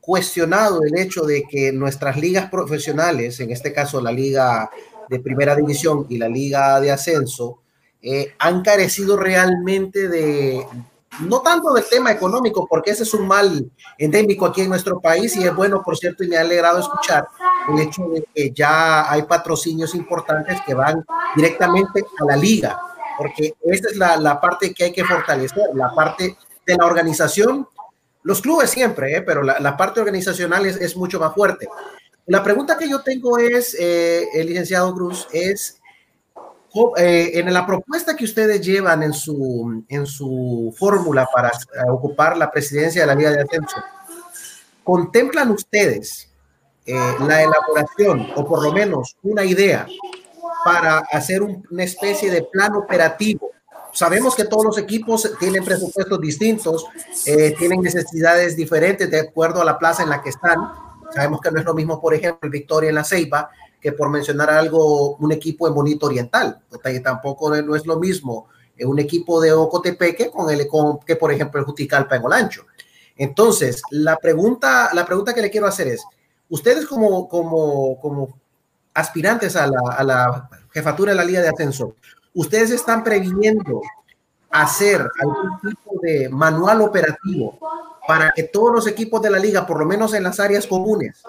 [0.00, 4.70] cuestionado el hecho de que nuestras ligas profesionales, en este caso la liga
[5.08, 7.60] de primera división y la liga de ascenso,
[8.02, 10.66] eh, han carecido realmente de,
[11.20, 15.36] no tanto del tema económico, porque ese es un mal endémico aquí en nuestro país
[15.36, 17.26] y es bueno, por cierto, y me ha alegrado escuchar
[17.72, 21.04] el hecho de que ya hay patrocinios importantes que van
[21.36, 22.78] directamente a la liga,
[23.16, 26.36] porque esa es la, la parte que hay que fortalecer, la parte
[26.66, 27.66] de la organización
[28.24, 29.22] los clubes siempre, ¿eh?
[29.22, 31.68] pero la, parte organizacional es, mucho más fuerte.
[32.26, 35.78] La pregunta que yo tengo es, eh, el licenciado Cruz, es
[36.96, 41.52] eh, en la propuesta que ustedes llevan en su, en su fórmula para
[41.88, 43.76] ocupar la presidencia de la Liga de Ascenso,
[44.82, 46.30] ¿contemplan ustedes
[46.86, 49.86] la elaboración o por lo menos una idea
[50.64, 53.50] para hacer una especie de plan operativo
[53.94, 56.84] sabemos que todos los equipos tienen presupuestos distintos,
[57.26, 60.58] eh, tienen necesidades diferentes de acuerdo a la plaza en la que están.
[61.14, 64.50] Sabemos que no es lo mismo, por ejemplo, Victoria en la Ceiba, que por mencionar
[64.50, 66.60] algo, un equipo en Bonito Oriental.
[67.02, 68.48] Tampoco no es lo mismo
[68.80, 72.66] un equipo de Ocotepeque con el con, que, por ejemplo, el Juticalpa en Olancho.
[73.16, 76.04] Entonces, la pregunta, la pregunta que le quiero hacer es,
[76.54, 78.38] ustedes como, como, como
[78.94, 81.96] aspirantes a la, a la jefatura de la Liga de Ascenso,
[82.32, 83.82] ustedes están previendo
[84.50, 87.58] hacer algún tipo de manual operativo
[88.06, 91.24] para que todos los equipos de la liga, por lo menos en las áreas comunes,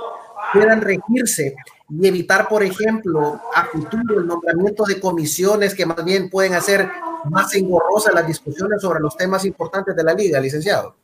[0.53, 1.55] puedan regirse
[1.89, 6.87] y evitar, por ejemplo, a futuro el nombramiento de comisiones que más bien pueden hacer
[7.31, 10.95] más engorrosas las discusiones sobre los temas importantes de la liga, licenciado.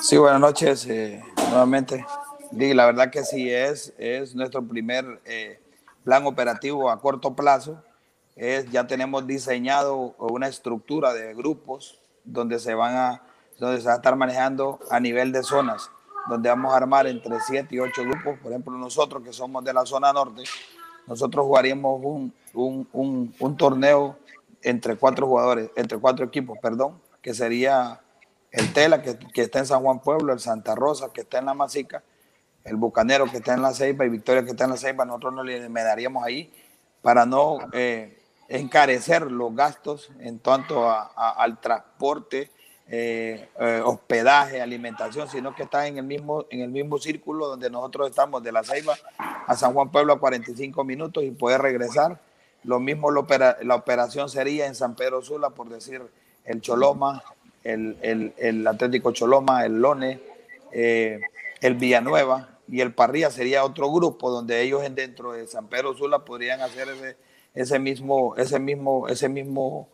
[0.00, 2.04] Sí, buenas noches eh, nuevamente.
[2.52, 5.60] La verdad que sí es, es nuestro primer eh,
[6.04, 7.82] plan operativo a corto plazo
[8.36, 13.22] es, ya tenemos diseñado una estructura de grupos donde se van a,
[13.58, 15.90] donde se va a estar manejando a nivel de zonas,
[16.28, 18.38] donde vamos a armar entre 7 y 8 grupos.
[18.40, 20.42] Por ejemplo, nosotros que somos de la zona norte,
[21.06, 24.16] nosotros jugaríamos un, un, un, un torneo
[24.62, 28.00] entre cuatro jugadores, entre cuatro equipos, perdón, que sería
[28.52, 31.46] el Tela, que, que, está en San Juan Pueblo, el Santa Rosa, que está en
[31.46, 32.04] la Masica,
[32.64, 35.34] el Bucanero, que está en la Ceiba, y Victoria, que está en la Ceiba, nosotros
[35.34, 36.52] nos le daríamos ahí
[37.02, 38.16] para no eh,
[38.48, 42.50] encarecer los gastos en cuanto al transporte,
[42.88, 47.70] eh, eh, hospedaje, alimentación, sino que está en el mismo en el mismo círculo donde
[47.70, 52.20] nosotros estamos de la Ceiba a San Juan Pueblo a 45 minutos y poder regresar.
[52.64, 56.02] Lo mismo la, operación sería en San Pedro Sula, por decir
[56.44, 57.24] el Choloma,
[57.64, 57.96] el,
[58.36, 60.20] el, Atlético Choloma, el Lone,
[60.70, 66.24] el Villanueva y el Parrilla sería otro grupo donde ellos dentro de San Pedro Sula
[66.24, 67.16] podrían hacer ese
[67.54, 69.88] ese mismo, ese mismo, ese mismo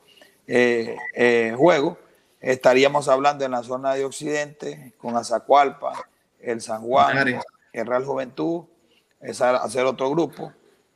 [0.46, 1.98] eh, eh, juego,
[2.40, 6.08] estaríamos hablando en la zona de Occidente con Azacualpa,
[6.40, 7.40] el San Juan,
[7.72, 8.64] el Real Juventud,
[9.20, 10.52] es hacer otro grupo.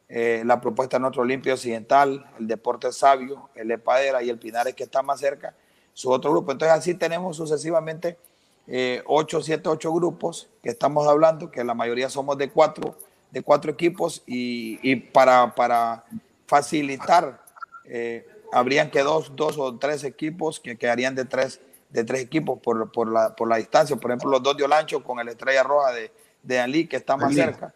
[0.08, 4.74] Eh, la propuesta de nuestro Olimpio Occidental, el Deporte Sabio, el Epadera y el Pinares
[4.74, 5.54] que está más cerca,
[5.94, 6.52] su otro grupo.
[6.52, 8.18] Entonces así tenemos sucesivamente
[8.66, 12.96] eh, 8, 7, 8 grupos que estamos hablando, que la mayoría somos de cuatro,
[13.30, 16.04] de cuatro equipos y, y para, para
[16.46, 17.42] facilitar,
[17.84, 21.60] eh, habrían que dos, dos o tres equipos que quedarían de tres,
[21.90, 23.96] de tres equipos por, por, la, por la distancia.
[23.96, 27.16] Por ejemplo, los dos de Olancho con el Estrella Roja de, de Ali, que está
[27.16, 27.74] más cerca.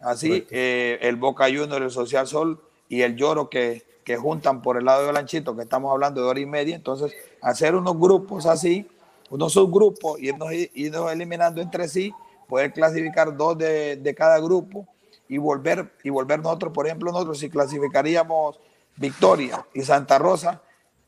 [0.00, 4.76] Así, eh, el Boca Junior, el Social Sol y el Lloro que, que juntan por
[4.76, 6.76] el lado de Olanchito, que estamos hablando de hora y media.
[6.76, 8.88] Entonces, hacer unos grupos así,
[9.30, 12.14] unos subgrupos, irnos, irnos eliminando entre sí,
[12.48, 14.86] poder clasificar dos de, de cada grupo
[15.28, 18.60] y volver, y volver nosotros, por ejemplo, nosotros si clasificaríamos
[18.96, 20.62] Victoria y Santa Rosa,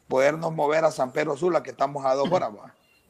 [0.09, 2.51] podernos mover a San Pedro Sula, que estamos a dos horas,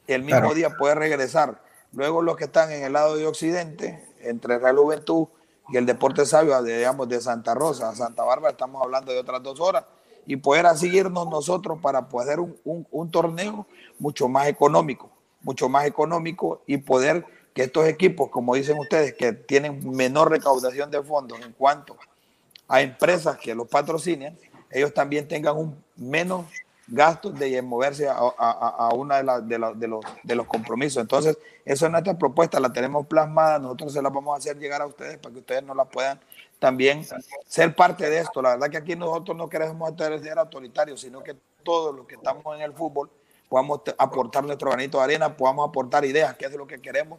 [0.06, 1.62] el mismo día poder regresar.
[1.92, 5.28] Luego los que están en el lado de Occidente, entre Real Juventud
[5.70, 9.42] y el Deporte Sabio, digamos, de Santa Rosa a Santa Bárbara, estamos hablando de otras
[9.42, 9.84] dos horas,
[10.28, 13.66] y poder seguirnos nosotros para poder un, un, torneo
[13.98, 15.10] mucho más económico,
[15.40, 17.24] mucho más económico y poder
[17.54, 21.96] que estos equipos, como dicen ustedes, que tienen menor recaudación de fondos en cuanto
[22.68, 24.36] a empresas que los patrocinan,
[24.70, 26.44] ellos también tengan un menos
[26.86, 31.00] gastos de moverse a, a, una de, de, de, los, de los compromisos.
[31.00, 34.82] Entonces, esa es nuestra propuesta, la tenemos plasmada, nosotros se la vamos a hacer llegar
[34.82, 36.20] a ustedes para que ustedes nos la puedan
[36.58, 37.06] también
[37.46, 38.42] ser parte de esto.
[38.42, 42.56] La verdad que aquí nosotros no queremos ser autoritarios, sino que todos los que estamos
[42.56, 43.10] en el fútbol
[43.48, 47.18] podamos aportar nuestro granito de arena, podamos aportar ideas, que es lo que queremos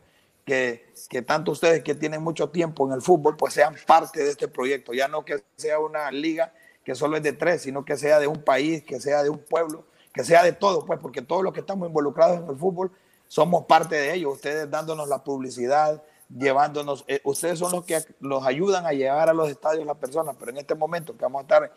[0.50, 4.48] que, tanto ustedes que tienen mucho tiempo en el fútbol, pues sean parte de este
[4.48, 4.94] proyecto.
[4.94, 8.28] Ya no que sea una liga que solo es de tres, sino que sea de
[8.28, 11.54] un país, que sea de un pueblo, que sea de todo, pues, porque todos los
[11.54, 12.92] que estamos involucrados en el fútbol
[13.28, 14.32] somos parte de ello.
[14.32, 19.34] Ustedes dándonos la publicidad, llevándonos, eh, ustedes son los que los ayudan a llevar a
[19.34, 21.74] los estadios las personas, pero en este momento que vamos a estar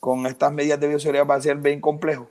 [0.00, 2.28] con estas medidas de bioseguridad va a ser bien complejo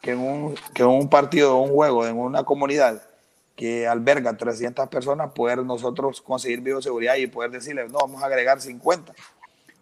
[0.00, 3.02] que en un, que un partido un juego, en una comunidad
[3.56, 8.60] que alberga 300 personas, poder nosotros conseguir bioseguridad y poder decirles, no, vamos a agregar
[8.60, 9.12] 50.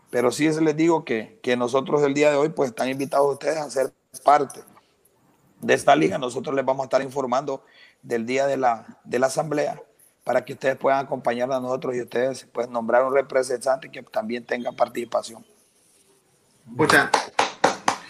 [0.09, 3.59] Pero sí les digo que, que nosotros el día de hoy pues están invitados ustedes
[3.59, 3.93] a ser
[4.24, 4.61] parte
[5.61, 6.16] de esta liga.
[6.16, 7.62] Nosotros les vamos a estar informando
[8.03, 9.82] del día de la, de la asamblea
[10.27, 14.45] para que ustedes puedan acompañar a nosotros y ustedes pues nombrar un representante que también
[14.45, 15.47] tenga participación.
[16.64, 17.09] Muchas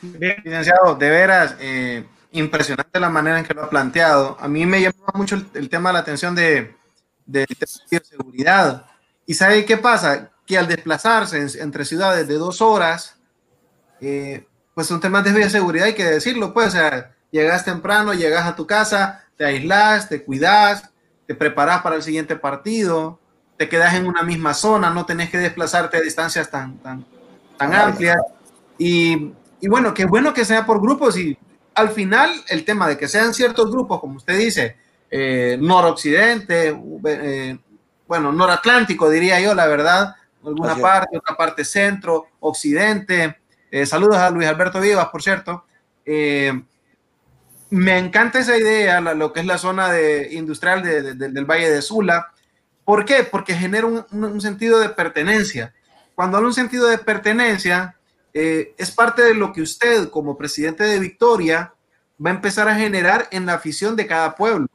[0.00, 4.38] bien, licenciado, de veras, eh, impresionante la manera en que lo ha planteado.
[4.40, 6.74] A mí me llama mucho el, tema de la atención de,
[7.26, 7.46] de,
[8.02, 8.86] seguridad.
[9.26, 10.30] ¿Y sabe qué pasa?
[10.46, 13.18] Que al desplazarse entre ciudades de dos horas,
[14.00, 18.46] eh, pues son temas de seguridad, hay que decirlo, pues, o sea, llegas temprano, llegas
[18.46, 20.90] a tu casa, te aislas, te cuidas,
[21.26, 23.18] te preparas para el siguiente partido,
[23.56, 27.04] te quedas en una misma zona, no tenés que desplazarte a distancias tan, tan,
[27.56, 28.18] tan amplias.
[28.78, 31.36] Y, y bueno, qué bueno que sea por grupos y
[31.74, 34.76] al final el tema de que sean ciertos grupos, como usted dice,
[35.10, 37.58] eh, noroccidente, eh,
[38.08, 40.14] bueno, noratlántico diría yo, la verdad,
[40.44, 43.38] alguna parte, otra parte centro, occidente.
[43.70, 45.64] Eh, saludos a Luis Alberto Vivas, por cierto.
[46.04, 46.62] Eh,
[47.70, 52.32] me encanta esa idea, lo que es la zona de, industrial del Valle de Sula.
[52.84, 53.24] ¿Por qué?
[53.24, 55.74] Porque genera un, sentido de pertenencia.
[56.14, 57.96] Cuando habla un sentido de pertenencia,
[58.32, 61.72] eh, es parte de lo que usted como presidente de Victoria
[62.24, 64.68] va a empezar a generar en la afición de cada pueblo.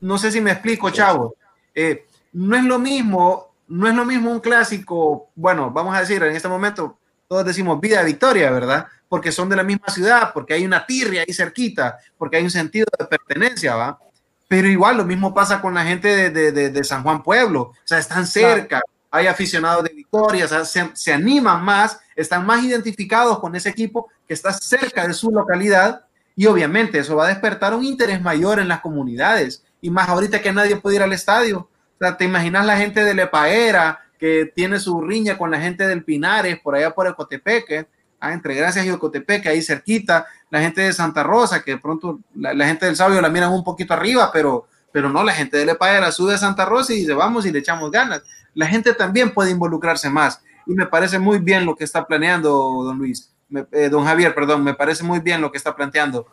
[0.00, 1.34] No sé si me explico, chavo.
[1.74, 6.22] Eh, no es lo mismo, no es lo mismo un clásico, bueno, vamos a decir
[6.22, 8.86] en este momento, todos decimos vida Victoria, ¿verdad?
[9.10, 12.50] Porque son de la misma ciudad, porque hay una tirria ahí cerquita, porque hay un
[12.50, 13.98] sentido de pertenencia, ¿va?
[14.46, 17.74] Pero igual lo mismo pasa con la gente de, de, de San Juan Pueblo, o
[17.82, 18.80] sea, están cerca,
[19.10, 23.68] hay aficionados de Victoria, o sea, se, se, animan más, están más identificados con ese
[23.68, 26.04] equipo que está cerca de su localidad
[26.36, 30.40] y obviamente eso va a despertar un interés mayor en las comunidades y más ahorita
[30.40, 31.58] que nadie puede ir al estadio.
[31.58, 35.84] O sea, te imaginas la gente de Lepaera que tiene su riña con la gente
[35.88, 37.88] del Pinares por allá por el Cotepeque
[38.20, 42.20] Ah, entre Gracias y Ocotepec, ahí cerquita, la gente de Santa Rosa, que de pronto
[42.34, 45.64] la, gente del Sabio la miran un poquito arriba, pero, pero no, la gente de
[45.64, 48.22] la sube a Santa Rosa y dice, vamos y le echamos ganas.
[48.52, 52.50] La gente también puede involucrarse más y me parece muy bien lo que está planeando
[52.84, 53.34] don Luis,
[53.72, 56.26] eh, don Javier, perdón, me parece muy bien lo que está planteando.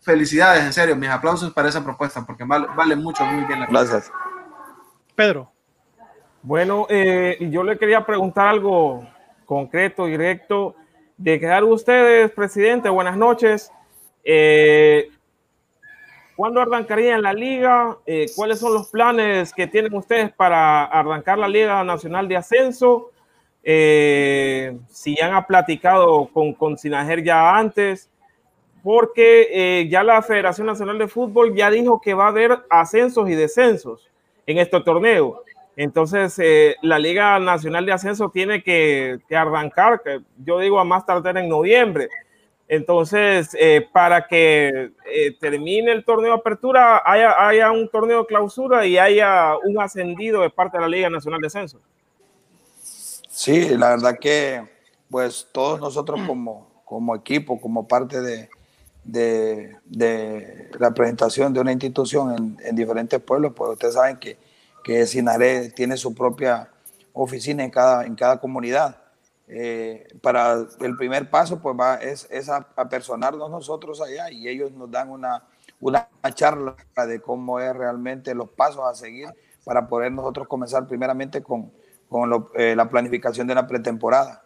[0.00, 4.10] Felicidades, en serio, mis aplausos para esa propuesta porque vale, mucho, muy bien la Gracias.
[5.14, 5.52] Pedro.
[6.40, 9.06] Bueno, eh, yo le quería preguntar algo
[9.48, 10.76] concreto, directo,
[11.16, 13.72] de quedar ustedes, presidente, buenas noches.
[14.22, 15.08] Eh,
[16.36, 17.96] ¿Cuándo arrancarían la liga?
[18.04, 23.10] Eh, ¿Cuáles son los planes que tienen ustedes para arrancar la Liga Nacional de Ascenso?
[23.64, 28.10] Eh, si ya han platicado con, con Sinajer ya antes,
[28.82, 33.28] porque eh, ya la Federación Nacional de Fútbol ya dijo que va a haber ascensos
[33.30, 34.08] y descensos
[34.46, 35.42] en este torneo.
[35.78, 41.06] Entonces, eh, la Liga Nacional de Ascenso tiene que, arrancar, que yo digo a más
[41.06, 42.08] tardar en noviembre.
[42.66, 48.84] Entonces, eh, para que eh, termine el torneo de apertura, haya, un torneo de clausura
[48.86, 51.78] y haya un ascendido de parte de la Liga Nacional de Ascenso.
[52.82, 54.64] Sí, la verdad que,
[55.08, 58.48] pues todos nosotros como, como equipo, como parte de,
[59.04, 64.47] de, la presentación de una institución en, en diferentes pueblos, pues ustedes saben que
[64.82, 66.70] que Sinaré tiene su propia
[67.12, 68.96] oficina en cada, en cada comunidad.
[69.48, 74.72] Eh, para el primer paso, pues va, es, es a, personarnos nosotros allá y ellos
[74.72, 75.42] nos dan una,
[75.80, 76.76] una charla
[77.06, 79.28] de cómo es realmente los pasos a seguir
[79.64, 81.72] para poder nosotros comenzar primeramente con,
[82.08, 84.42] con eh, la planificación de la pretemporada.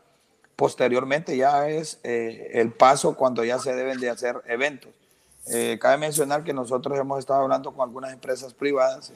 [0.54, 4.92] Posteriormente ya es eh, el paso cuando ya se deben de hacer eventos.
[5.80, 9.12] cabe mencionar que nosotros hemos estado hablando con algunas empresas privadas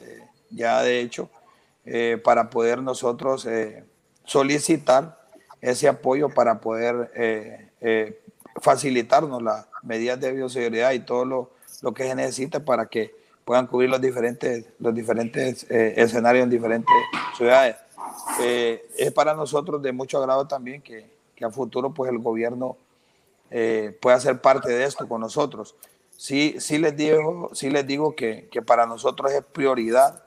[0.49, 1.29] ya de hecho,
[1.89, 3.85] eh, para poder nosotros eh,
[4.25, 5.25] solicitar
[5.61, 8.21] ese apoyo para poder eh,
[8.61, 13.67] facilitarnos las medidas de bioseguridad y todo lo, lo, que se necesita para que puedan
[13.67, 16.93] cubrir los diferentes, los diferentes escenarios en diferentes
[17.37, 17.77] ciudades.
[18.41, 22.75] es para nosotros de mucho agrado también que, que a futuro pues el gobierno
[24.01, 25.73] pueda ser parte de esto con nosotros.
[26.17, 30.26] Sí, sí les digo, sí les digo que, que para nosotros es prioridad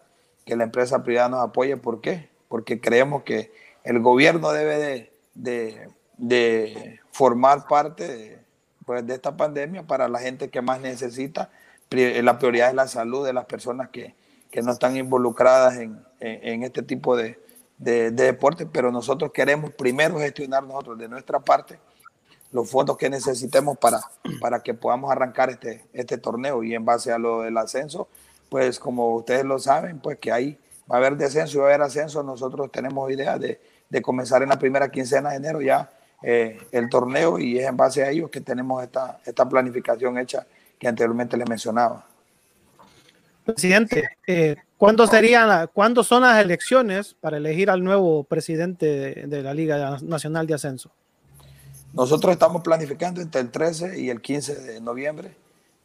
[0.50, 1.76] que la empresa privada nos apoye.
[1.76, 2.28] ¿Por qué?
[2.48, 3.52] Porque creemos que
[3.84, 8.42] el gobierno debe de, de, formar parte
[8.84, 11.52] pues, de esta pandemia para la gente que más necesita.
[11.88, 14.16] La prioridad es la salud de las personas que,
[14.50, 17.38] que no están involucradas en, en, este tipo de,
[17.78, 21.78] de, de deporte, pero nosotros queremos primero gestionar nosotros de nuestra parte
[22.50, 24.00] los fondos que necesitemos para,
[24.40, 28.08] para que podamos arrancar este, este torneo y en base a lo del ascenso,
[28.50, 30.58] pues como ustedes lo saben, pues que ahí
[30.90, 34.42] va a haber descenso y va a haber ascenso, nosotros tenemos idea de, de comenzar
[34.42, 35.90] en la primera quincena de enero ya
[36.22, 40.46] eh, el torneo y es en base a ello que tenemos esta, esta planificación hecha
[40.78, 42.04] que anteriormente les mencionaba.
[43.44, 49.42] Presidente, eh, ¿cuándo, serían, ¿cuándo son las elecciones para elegir al nuevo presidente de, de
[49.42, 50.90] la Liga Nacional de Ascenso?
[51.92, 55.34] Nosotros estamos planificando entre el 13 y el 15 de noviembre.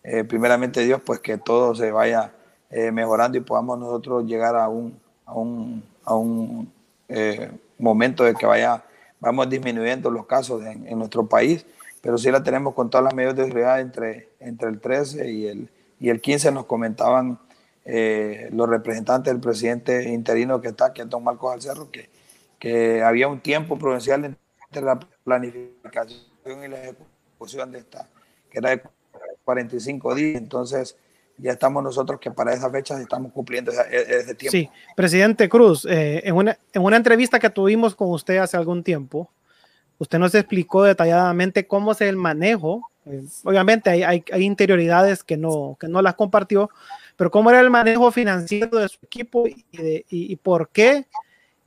[0.03, 2.31] Eh, primeramente Dios, pues que todo se vaya
[2.69, 6.71] eh, mejorando y podamos nosotros llegar a un, a un, a un
[7.07, 8.83] eh, momento de que vaya,
[9.19, 11.65] vamos disminuyendo los casos en, en, nuestro país,
[12.01, 15.47] pero sí la tenemos con todas las medidas de seguridad entre, entre el 13 y
[15.47, 17.39] el, y el 15 nos comentaban
[18.51, 22.09] los representantes del presidente interino que está aquí, don Marcos Alcerro, que,
[22.57, 24.35] que había un tiempo prudencial
[24.81, 28.07] la planificación y la ejecución de esta,
[28.49, 28.83] que era de
[29.43, 30.41] 45 días.
[30.41, 30.97] Entonces,
[31.37, 34.51] ya estamos nosotros que para esas fechas estamos cumpliendo ese, tiempo.
[34.51, 38.83] Sí, presidente Cruz, eh, en, una, en una entrevista que tuvimos con usted hace algún
[38.83, 39.29] tiempo,
[39.97, 42.89] usted nos explicó detalladamente cómo es el manejo.
[43.05, 46.69] Eh, obviamente hay, hay, hay, interioridades que no, que no las compartió,
[47.15, 51.05] pero cómo era el manejo financiero de su equipo y, de, y, y por qué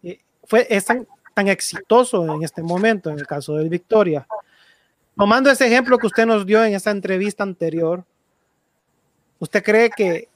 [0.02, 4.26] eh, fue, es tan, tan exitoso en este momento, en el caso del Victoria.
[5.16, 8.04] Tomando ese ejemplo que usted nos dio en esa entrevista anterior,
[9.38, 10.28] ¿usted cree que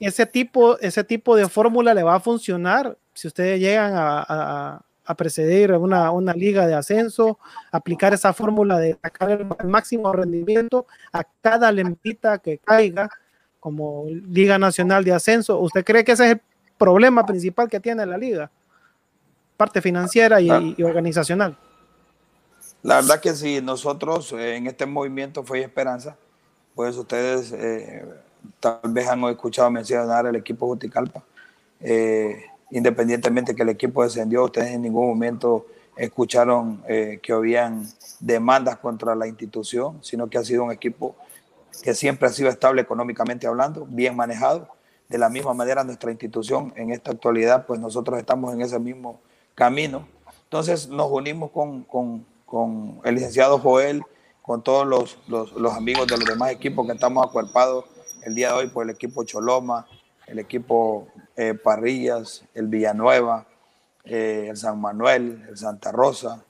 [0.00, 4.84] ese tipo, ese tipo de fórmula le va a funcionar si ustedes llegan a, a,
[5.04, 7.38] a preceder una, una, liga de ascenso,
[7.70, 13.08] aplicar esa fórmula de sacar el, máximo rendimiento a cada lempita que caiga
[13.60, 15.58] como Liga Nacional de Ascenso?
[15.60, 16.40] ¿Usted cree que ese es el
[16.76, 18.50] problema principal que tiene la liga?
[19.56, 21.56] parte financiera y, y, organizacional.
[22.82, 26.16] La verdad que sí, nosotros eh, en este movimiento Fue Esperanza,
[26.74, 28.04] pues ustedes eh,
[28.60, 31.22] tal vez han escuchado mencionar el equipo Juticalpa.
[31.80, 35.66] Eh, independientemente que el equipo descendió, ustedes en ningún momento
[35.96, 37.86] escucharon eh, que habían
[38.20, 41.14] demandas contra la institución, sino que ha sido un equipo
[41.82, 44.68] que siempre ha sido estable económicamente hablando, bien manejado.
[45.08, 49.20] De la misma manera nuestra institución en esta actualidad, pues nosotros estamos en ese mismo
[49.54, 50.08] camino.
[50.44, 54.02] Entonces nos unimos con, con, con el licenciado Joel,
[54.40, 57.84] con todos los, los, los, amigos de los demás equipos que estamos acuerpados
[58.24, 59.86] el día de hoy por el equipo Choloma,
[60.26, 63.46] el equipo eh, Parrillas, el Villanueva,
[64.04, 66.42] eh, el San Manuel, el Santa Rosa.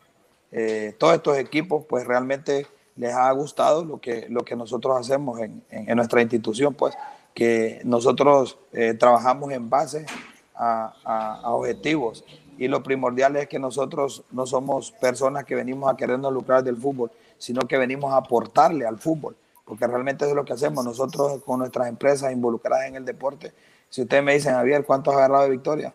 [0.53, 2.67] Eh, todos estos equipos pues realmente
[2.97, 6.95] les ha gustado lo que, lo que nosotros hacemos en, en, nuestra institución, pues
[7.35, 8.57] que nosotros
[9.01, 10.07] trabajamos en base
[10.55, 12.25] a, a, a objetivos
[12.57, 16.77] y lo primordial es que nosotros no somos personas que venimos a querernos lucrar del
[16.77, 21.43] fútbol, sino que venimos a aportarle al fútbol, porque realmente es lo que hacemos nosotros
[21.45, 23.53] con nuestras empresas involucradas en el deporte.
[23.89, 25.95] Si ustedes me dicen, Javier, ¿cuánto has agarrado de victoria?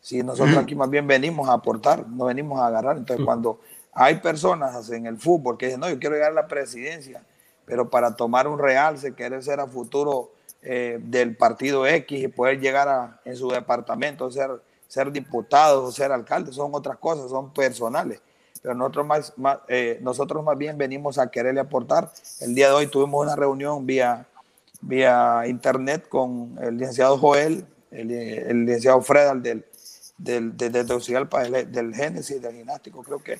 [0.00, 2.96] Si nosotros aquí más bien venimos a aportar, no venimos a agarrar.
[2.96, 3.60] Entonces, cuando
[3.92, 7.24] hay personas en el fútbol que dicen, no, yo quiero llegar a la presidencia,
[7.64, 10.30] pero para tomar un realce, querer ser a futuro
[10.62, 14.50] eh, del partido X y poder llegar a, en su departamento, ser
[14.88, 18.20] ser diputados o ser alcaldes, son otras cosas, son personales.
[18.62, 19.32] Pero nosotros más,
[19.68, 22.10] eh, nosotros más bien venimos a quererle aportar.
[22.40, 24.26] El día de hoy tuvimos una reunión vía,
[24.80, 29.64] vía internet con el licenciado Joel, el, licenciado Fredal del,
[30.16, 33.38] del, de, de del, del Génesis, del gimnástico, creo que,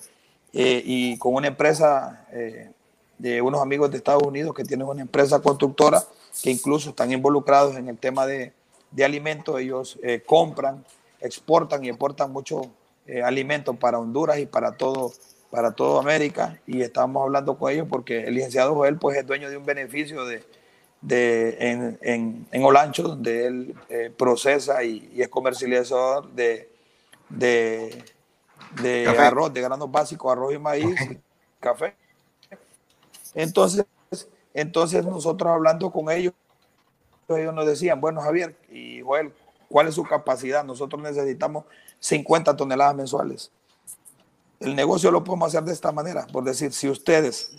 [0.53, 2.71] eh, y con una empresa eh,
[3.19, 6.03] de unos amigos de Estados Unidos que tienen una empresa constructora
[6.43, 8.53] que incluso están involucrados en el tema de,
[8.91, 9.61] de alimentos.
[9.61, 10.85] Ellos compran
[11.21, 12.63] exportan y exportan mucho
[13.09, 15.13] eh, alimento para Honduras y para todo,
[15.51, 16.61] para toda América.
[16.67, 20.27] Y estamos hablando con ellos porque el licenciado Joel pues, es dueño de un beneficio
[20.27, 20.45] de,
[21.01, 26.71] de, en, en, en Olancho, donde él eh, procesa y, y, es comercializador de,
[27.31, 28.05] de,
[28.83, 31.21] de arroz, de granos básicos, arroz y maíz, okay.
[31.61, 31.95] café.
[33.35, 33.87] Entonces,
[34.53, 36.35] entonces nosotros hablando con ellos,
[37.29, 39.33] ellos nos decían, bueno Javier y Joel,
[39.69, 40.65] ¿Cuál es su capacidad?
[40.65, 41.65] Nosotros necesitamos
[42.01, 43.51] 50 toneladas mensuales.
[44.61, 47.51] El negocio lo podemos hacer de esta manera, por decir, si ustedes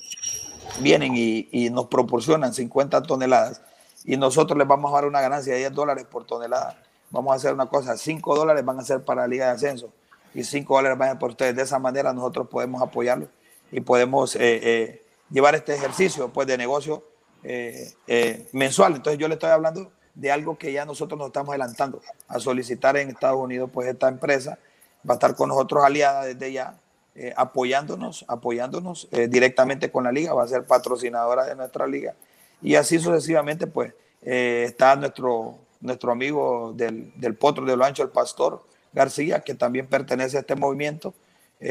[0.82, 3.62] vienen y, nos proporcionan 50 toneladas
[4.04, 7.36] y nosotros les vamos a dar una ganancia de 10 dólares por tonelada, vamos a
[7.36, 9.92] hacer una cosa, 5 dólares van a ser para la Liga de Ascenso
[10.34, 11.56] y 5 dólares van a ser por ustedes.
[11.56, 13.30] De esa manera nosotros podemos apoyarlos
[13.72, 17.04] y podemos eh, eh, llevar este ejercicio pues, de negocio
[17.44, 18.96] eh, mensual.
[18.96, 22.02] Entonces yo le estoy hablando de algo que ya nosotros nos estamos adelantando.
[22.28, 24.60] A solicitar en Estados Unidos, pues esta empresa
[25.08, 26.80] va a estar con nosotros aliada desde ya,
[27.16, 32.16] eh, apoyándonos, apoyándonos directamente con la liga, va a ser patrocinadora de nuestra liga.
[32.62, 38.10] Y así sucesivamente, pues está nuestro, nuestro amigo del, del potro de lo ancho, el
[38.10, 38.62] pastor
[38.92, 41.14] García, que también pertenece a este movimiento,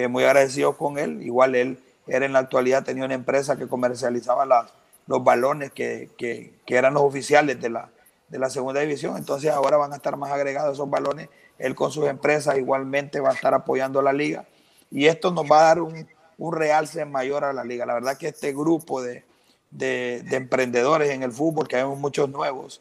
[0.08, 1.78] muy agradecido con él, igual él
[2.08, 4.72] era en la actualidad, tenía una empresa que comercializaba las,
[5.06, 7.90] los balones que, que, eran los oficiales de la,
[8.28, 9.16] de la segunda división.
[9.16, 11.28] Entonces ahora van a estar más agregados esos balones.
[11.58, 14.46] Él con sus empresas igualmente va a estar apoyando la liga.
[14.90, 16.08] Y esto nos va a dar un,
[16.38, 17.84] un realce mayor a la liga.
[17.86, 19.24] La verdad que este grupo de,
[19.70, 22.80] de, de emprendedores en el fútbol, que hay muchos nuevos,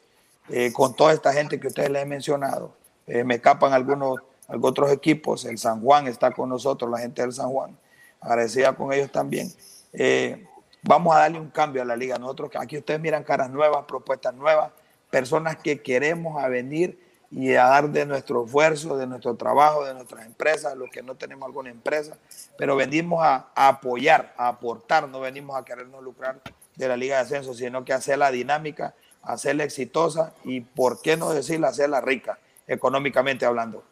[0.49, 2.73] eh, con toda esta gente que ustedes les he mencionado,
[3.05, 5.45] eh, me escapan algunos, algunos otros equipos.
[5.45, 7.77] El San Juan está con nosotros, la gente del San Juan
[8.21, 9.51] agradecida con ellos también.
[9.93, 10.45] Eh,
[10.83, 12.17] vamos a darle un cambio a la liga.
[12.17, 14.71] Nosotros, aquí ustedes miran caras nuevas, propuestas nuevas,
[15.09, 16.99] personas que queremos a venir
[17.29, 21.15] y a dar de nuestro esfuerzo, de nuestro trabajo, de nuestras empresas, los que no
[21.15, 22.17] tenemos alguna empresa,
[22.57, 26.39] pero venimos a, a apoyar, a aportar, no venimos a querernos lucrar
[26.75, 28.93] de la Liga de Ascenso, sino que hacerla dinámica,
[29.23, 33.83] hacerla exitosa y, ¿por qué no decirla, hacerla rica, económicamente hablando?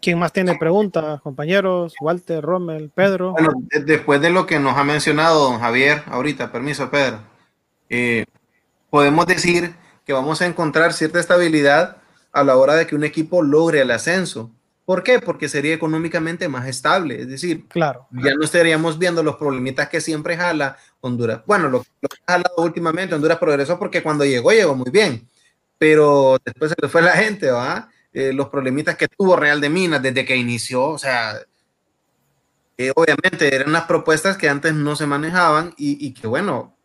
[0.00, 1.94] ¿Quién más tiene preguntas, compañeros?
[2.00, 3.32] Walter, Rommel, Pedro.
[3.32, 3.52] Bueno,
[3.84, 7.18] después de lo que nos ha mencionado don Javier, ahorita, permiso, Pedro,
[7.88, 8.24] eh,
[8.92, 9.74] podemos decir
[10.04, 11.96] que vamos a encontrar cierta estabilidad
[12.30, 14.50] a la hora de que un equipo logre el ascenso.
[14.84, 15.18] ¿Por qué?
[15.18, 17.22] Porque sería económicamente más estable.
[17.22, 18.06] Es decir, claro.
[18.10, 21.40] ya no estaríamos viendo los problemitas que siempre jala Honduras.
[21.46, 25.26] Bueno, lo, lo que ha jalado últimamente Honduras progresó porque cuando llegó, llegó muy bien.
[25.78, 27.88] Pero después se le fue la gente, ¿va?
[28.12, 31.40] Eh, los problemitas que tuvo Real de Minas desde que inició, o sea,
[32.76, 36.76] eh, obviamente eran unas propuestas que antes no se manejaban y, y, que bueno,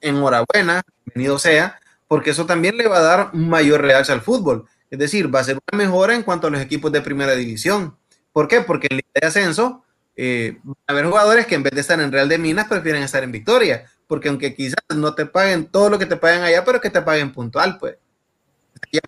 [0.00, 4.66] enhorabuena, bienvenido sea, porque eso también le va a dar mayor realce al fútbol.
[4.90, 7.96] Es decir, va a ser una mejora en cuanto a los equipos de primera división.
[8.32, 8.60] ¿Por qué?
[8.60, 9.84] Porque en Liga de Ascenso
[10.16, 13.02] eh, van a haber jugadores que en vez de estar en Real de Minas prefieren
[13.02, 16.64] estar en Victoria, porque aunque quizás no te paguen todo lo que te pagan allá,
[16.64, 17.96] pero que te paguen puntual, pues
[18.92, 19.00] ya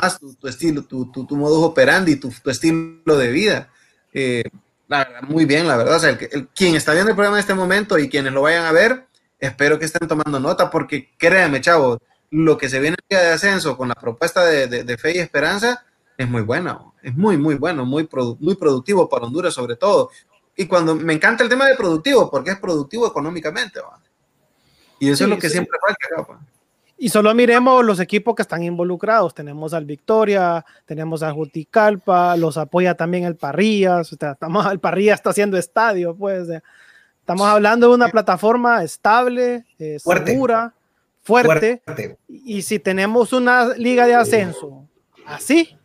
[0.00, 3.68] más tu, tu estilo, tu, tu, tu, modus operandi, tu, estilo de vida.
[4.12, 4.44] Eh,
[4.88, 5.96] la, muy bien, la verdad.
[5.96, 8.42] O sea, el, el, quien está viendo el programa en este momento y quienes lo
[8.42, 9.06] vayan a ver,
[9.38, 11.98] espero que estén tomando nota, porque créanme, chavo,
[12.30, 15.84] lo que se viene de ascenso con la propuesta de, de, de, fe y esperanza
[16.16, 20.10] es muy bueno, es muy, muy bueno, muy, produ muy productivo para Honduras sobre todo.
[20.56, 23.80] Y cuando me encanta el tema de productivo, porque es productivo económicamente.
[23.80, 24.00] ¿va?
[24.98, 25.54] Y eso sí, es lo que sí.
[25.54, 26.32] siempre falta.
[26.32, 26.40] ¿va?
[26.98, 29.34] Y solo miremos los equipos que están involucrados.
[29.34, 34.10] Tenemos al Victoria, tenemos al Juticalpa, los apoya también el Parrillas.
[34.12, 36.48] O sea, estamos, el Parrilla está haciendo estadio, pues.
[37.26, 40.30] Estamos hablando de una plataforma estable, eh, fuerte.
[40.30, 40.72] segura,
[41.24, 42.16] fuerte, fuerte.
[42.28, 44.86] Y si tenemos una liga de ascenso
[45.26, 45.76] así,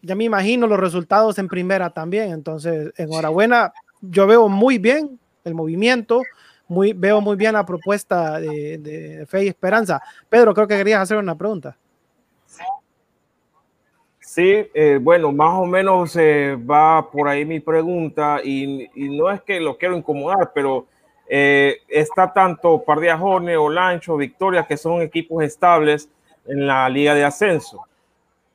[0.00, 2.32] ya me imagino los resultados en primera también.
[2.32, 3.74] Entonces, enhorabuena.
[4.00, 6.22] Yo veo muy bien el movimiento
[6.66, 10.00] muy, veo muy bien la propuesta de, de, fe y esperanza.
[10.30, 11.76] Pedro, creo que querías hacer una pregunta.
[14.34, 19.42] Sí, eh, bueno, más o menos eh, va por ahí mi pregunta y, no es
[19.42, 20.86] que lo quiero incomodar, pero
[21.28, 26.08] eh, está tanto Pardiajone, Olancho, Victoria, que son equipos estables
[26.46, 27.86] en la liga de ascenso.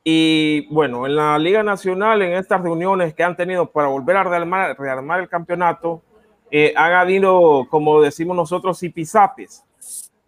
[0.02, 4.24] Y bueno, en la Liga Nacional, en estas reuniones que han tenido para volver a
[4.24, 6.02] rearmar, el campeonato,
[6.50, 9.62] eh, han habido, como decimos nosotros, zipizapis.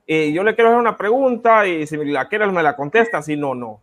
[0.06, 3.36] Eh, yo le quiero hacer una pregunta y si la quieres me la contesta, si
[3.36, 3.80] no, no.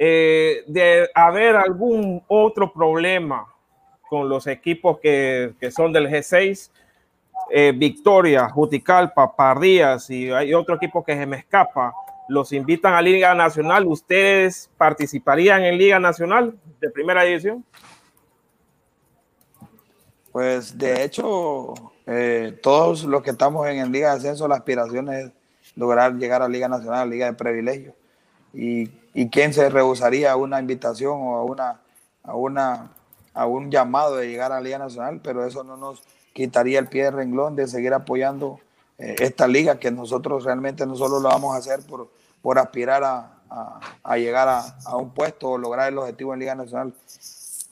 [0.00, 3.46] Eh, de haber algún otro problema
[4.08, 6.70] con los equipos que, que son del G6,
[7.50, 11.92] eh, Victoria, Juticalpa, Pardías y hay otro equipo que se me escapa,
[12.28, 17.64] los invitan a Liga Nacional, ¿ustedes participarían en Liga Nacional de primera división?
[20.30, 21.74] Pues de hecho,
[22.06, 25.32] eh, todos los que estamos en, en, Liga de Ascenso, la aspiración es
[25.74, 27.94] lograr llegar a Liga Nacional, Liga de Privilegio.
[28.52, 31.80] Y, y quién se rehusaría a una invitación o a, una,
[32.22, 32.92] a, una,
[33.34, 37.02] a un llamado de llegar a Liga Nacional, pero eso no nos quitaría el pie
[37.02, 38.60] de renglón de seguir apoyando
[38.96, 42.08] eh, esta liga, que nosotros realmente no solo lo vamos a hacer por,
[42.40, 46.38] por aspirar a, a, a llegar a, a un puesto o lograr el objetivo en
[46.38, 46.94] Liga Nacional,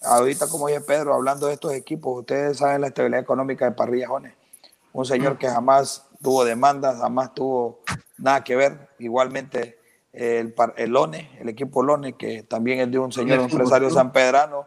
[0.02, 4.08] ahorita como dice Pedro, hablando de estos equipos, ustedes saben la estabilidad económica de Parrilla
[4.08, 4.34] Jones.
[4.92, 7.78] Un señor que jamás tuvo demandas, jamás tuvo
[8.18, 8.88] nada que ver.
[8.98, 9.78] Igualmente
[10.16, 14.66] el, el ONE, el equipo LONE, que también es de un señor empresario sanpedrano,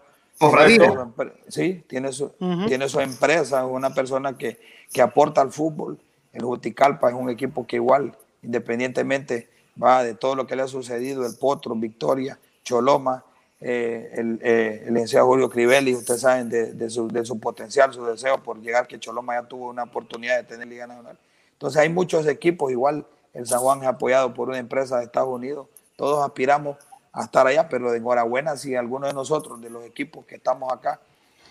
[1.49, 2.31] Sí, tiene su,
[2.67, 4.57] tiene su empresa, es una persona que,
[4.91, 5.99] que aporta al fútbol.
[6.31, 9.49] El Juticalpa es un equipo que igual, independientemente
[9.81, 13.25] va de todo lo que le ha sucedido, el Potro, Victoria, Choloma,
[13.59, 17.93] eh, el, eh, el licenciado Julio Crivelli, ustedes saben de, de, su, de, su, potencial,
[17.93, 21.17] su deseo por llegar, que Choloma ya tuvo una oportunidad de tener Liga Nacional.
[21.51, 25.29] Entonces hay muchos equipos, igual el San Juan es apoyado por una empresa de Estados
[25.29, 26.77] Unidos, todos aspiramos
[27.11, 30.71] a estar allá, pero de enhorabuena si alguno de nosotros, de los equipos que estamos
[30.71, 30.99] acá,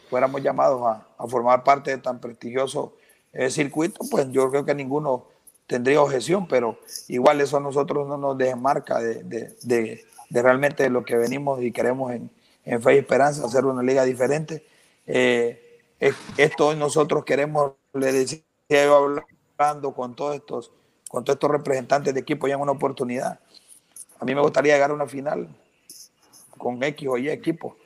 [0.08, 0.82] fuéramos llamados
[1.18, 2.94] a, formar parte de tan prestigioso
[3.32, 5.26] eh, circuito, pues yo creo que ninguno
[5.66, 10.88] tendría objeción, pero igual eso a nosotros no nos desmarca de, de, de, de realmente
[10.88, 12.30] lo que venimos y queremos en,
[12.64, 14.64] en Fe y Esperanza, hacer una liga diferente.
[15.06, 15.80] Eh,
[16.36, 19.22] esto nosotros queremos, le decía yo
[19.58, 20.70] hablando con todos estos,
[21.08, 23.40] con todos estos representantes de equipo ya en una oportunidad
[24.20, 25.48] a mí me gustaría llegar a una final
[26.56, 27.76] con X o Y equipo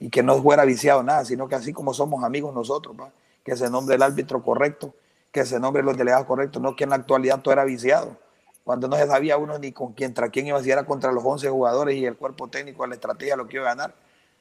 [0.00, 2.96] y que no fuera viciado nada, sino que así como somos amigos nosotros,
[3.44, 4.94] que se nombre el árbitro correcto,
[5.30, 8.16] que se nombre los delegados correctos, no que en la actualidad todo era viciado.
[8.64, 11.24] Cuando no se sabía uno ni con quién, contra quién iba, si era contra los
[11.24, 13.94] 11 jugadores y el cuerpo técnico, la estrategia, lo que iba a ganar,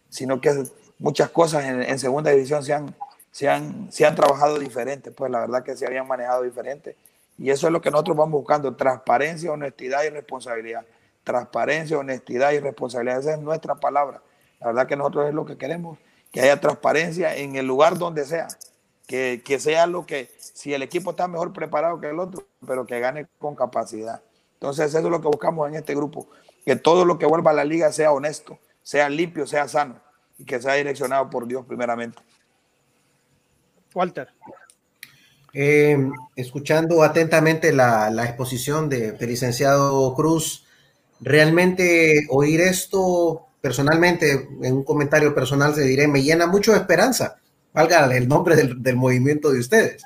[0.09, 0.63] sino que
[0.99, 2.95] muchas cosas en, segunda división se han,
[3.31, 6.95] se, han, se han trabajado diferente, pues la verdad que se habían manejado diferente.
[7.38, 10.86] Y eso es lo que nosotros vamos buscando, transparencia, honestidad y responsabilidad
[11.23, 13.19] transparencia, honestidad y responsabilidad.
[13.19, 14.21] Esa es nuestra palabra.
[14.59, 15.97] La verdad que nosotros es lo que queremos,
[16.32, 18.47] que haya transparencia en el lugar donde sea,
[19.07, 22.86] que, que sea lo que, si el equipo está mejor preparado que el otro, pero
[22.86, 24.21] que gane con capacidad.
[24.53, 26.27] Entonces eso es lo que buscamos en este grupo,
[26.65, 29.99] que todo lo que vuelva a la liga sea honesto, sea limpio, sea sano
[30.38, 32.19] y que sea direccionado por Dios primeramente.
[33.93, 34.29] Walter.
[35.54, 35.97] Eh,
[36.36, 40.66] escuchando atentamente la, exposición de, del licenciado Cruz,
[41.20, 47.38] realmente oír esto personalmente, en un comentario personal se diré, me llena mucho de esperanza,
[47.74, 50.04] valga el nombre del, del movimiento de ustedes,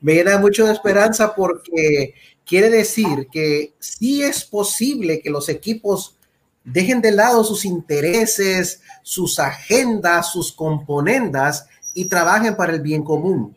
[0.00, 2.14] me llena mucho de esperanza porque
[2.44, 6.16] quiere decir que sí es posible que los equipos
[6.64, 13.56] dejen de lado sus intereses, sus agendas, sus componendas y trabajen para el bien común.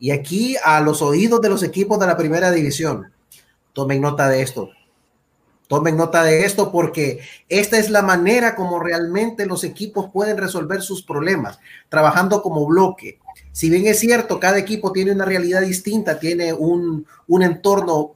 [0.00, 3.12] Y aquí a los oídos de los equipos de la primera división,
[3.74, 4.70] tomen nota de esto.
[5.68, 10.82] Tomen nota de esto porque esta es la manera como realmente los equipos pueden resolver
[10.82, 13.20] sus problemas, trabajando como bloque.
[13.52, 18.14] Si bien es cierto, cada equipo tiene una realidad distinta, tiene un, un entorno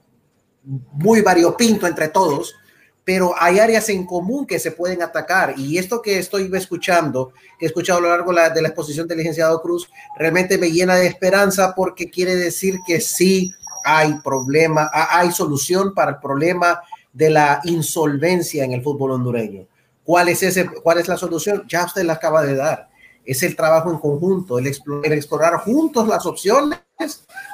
[0.65, 2.57] muy variopinto entre todos,
[3.05, 5.55] pero hay áreas en común que se pueden atacar.
[5.59, 9.19] Y esto que estoy escuchando, que he escuchado a lo largo de la exposición del
[9.19, 13.53] licenciado Cruz, realmente me llena de esperanza porque quiere decir que sí
[13.85, 16.81] hay problema, hay solución para el problema
[17.13, 19.67] de la insolvencia en el fútbol hondureño.
[20.03, 21.65] ¿Cuál es, ese, ¿Cuál es la solución?
[21.69, 22.89] Ya usted la acaba de dar.
[23.25, 26.81] Es el trabajo en conjunto, el, explorar juntos las opciones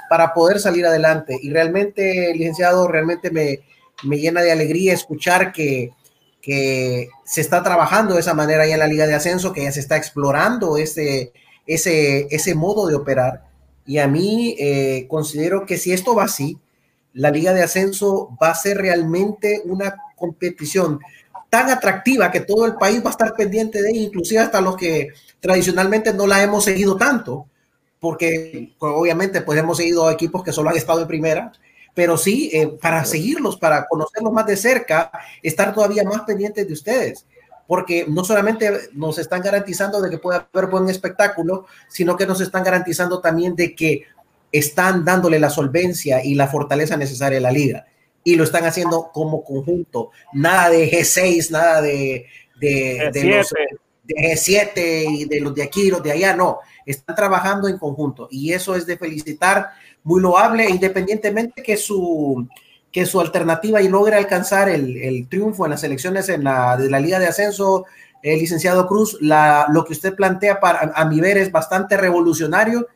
[0.08, 1.38] para poder salir adelante.
[1.40, 3.60] Y realmente, licenciado, realmente me,
[4.02, 5.90] me llena de alegría escuchar que,
[6.40, 9.72] que se está trabajando de esa manera ya en la Liga de Ascenso, que ya
[9.72, 11.32] se está explorando ese,
[11.66, 13.48] ese, ese modo de operar.
[13.86, 16.58] Y a mí eh, considero que si esto va así,
[17.12, 21.00] la Liga de Ascenso va a ser realmente una competición
[21.48, 24.76] tan atractiva que todo el país va a estar pendiente de ella, inclusive hasta los
[24.76, 25.08] que
[25.40, 27.46] tradicionalmente no la hemos seguido tanto,
[27.98, 31.52] porque pues, obviamente pues hemos seguido equipos que solo han estado en primera,
[32.00, 35.10] pero sí, eh, para seguirlos, para conocerlos más de cerca,
[35.42, 37.26] estar todavía más pendientes de ustedes,
[37.66, 42.40] porque no solamente nos están garantizando de que pueda haber buen espectáculo, sino que nos
[42.40, 44.04] están garantizando también de que
[44.50, 47.84] están dándole la solvencia y la fortaleza necesaria a la liga.
[48.24, 50.10] Y lo están haciendo como conjunto.
[50.32, 52.24] Nada de G6, nada de,
[52.58, 53.10] de,
[54.06, 56.60] G7 y de los de aquí, los de allá, no.
[56.86, 59.72] Están trabajando en conjunto y eso es de felicitar,
[60.04, 62.46] muy loable, independientemente que su,
[62.92, 67.00] que su alternativa y logre alcanzar el, triunfo en las elecciones en la, de la
[67.00, 67.84] Liga de Ascenso,
[68.22, 72.86] el licenciado Cruz, la, lo que usted plantea para, a mi ver es bastante revolucionario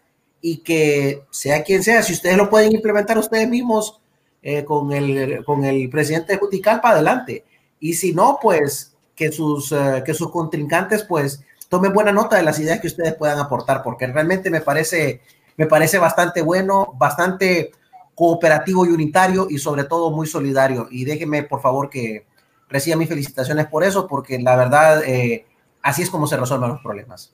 [0.40, 4.00] y que sea quien sea, si ustedes lo pueden implementar ustedes mismos
[4.42, 7.44] eh, con, el, con el presidente de Juticalpa, adelante.
[7.80, 12.42] Y si no, pues que sus, eh, que sus contrincantes pues tomen buena nota de
[12.42, 15.22] las ideas que ustedes puedan aportar, porque realmente me parece,
[15.56, 17.72] me parece bastante bueno, bastante
[18.14, 20.88] cooperativo y unitario y sobre todo muy solidario.
[20.90, 22.26] Y déjenme, por favor, que
[22.68, 25.46] reciba mis felicitaciones por eso, porque la verdad, eh,
[25.82, 27.32] así es como se resuelven los problemas.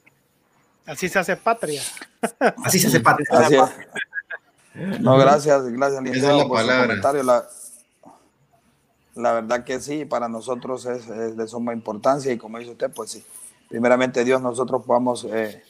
[0.86, 1.82] Así se hace patria.
[2.64, 3.26] Así se hace patria.
[5.00, 7.22] No, gracias, gracias, Esa es la palabra.
[7.22, 7.44] La,
[9.14, 13.10] la, verdad que sí, para nosotros es, de suma importancia y como dice usted, pues
[13.10, 13.24] sí,
[13.68, 15.62] primeramente Dios nosotros podamos eh,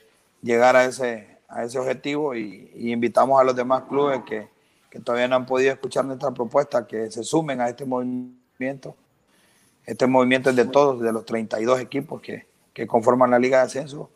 [0.43, 4.49] llegar a ese, a ese objetivo y, invitamos a los demás clubes que,
[4.89, 8.97] que, todavía no han podido escuchar nuestra propuesta, que se sumen a este movimiento.
[9.85, 13.65] Este movimiento es de todos, de los 32 equipos que, que conforman la Liga de
[13.65, 14.11] Ascenso.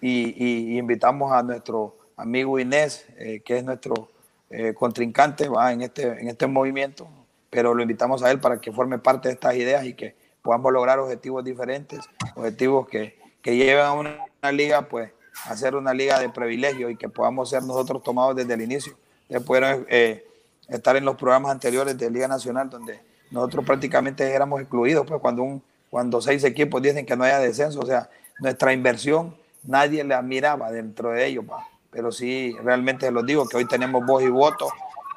[0.00, 4.10] Y, invitamos a nuestro amigo Inés, eh, que es nuestro
[4.48, 7.08] eh, contrincante en este, en este movimiento,
[7.50, 10.72] pero lo invitamos a él para que forme parte de estas ideas y que podamos
[10.72, 12.00] lograr objetivos diferentes,
[12.34, 15.12] objetivos que, que lleven a una, liga pues
[15.46, 18.94] a ser una liga de privilegio y que podamos ser nosotros tomados desde el inicio,
[19.28, 20.26] de poder eh,
[20.68, 25.42] estar en los programas anteriores de Liga Nacional donde nosotros prácticamente éramos excluidos, pues cuando,
[25.42, 28.10] un, cuando seis equipos dicen que no haya descenso, o sea,
[28.40, 31.66] nuestra inversión nadie la miraba dentro de ellos, pa.
[31.90, 34.68] Pero sí, realmente los digo que hoy tenemos voz y voto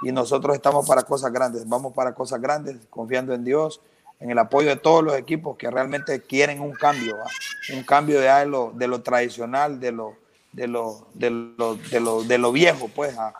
[0.02, 3.80] y nosotros estamos para cosas grandes, vamos para cosas grandes, confiando en Dios,
[4.24, 7.18] en el apoyo de todos los equipos que realmente quieren un cambio,
[7.74, 10.16] un cambio de lo, de lo tradicional, de lo,
[10.52, 13.34] de lo, de lo, de lo, de lo viejo, pues, a,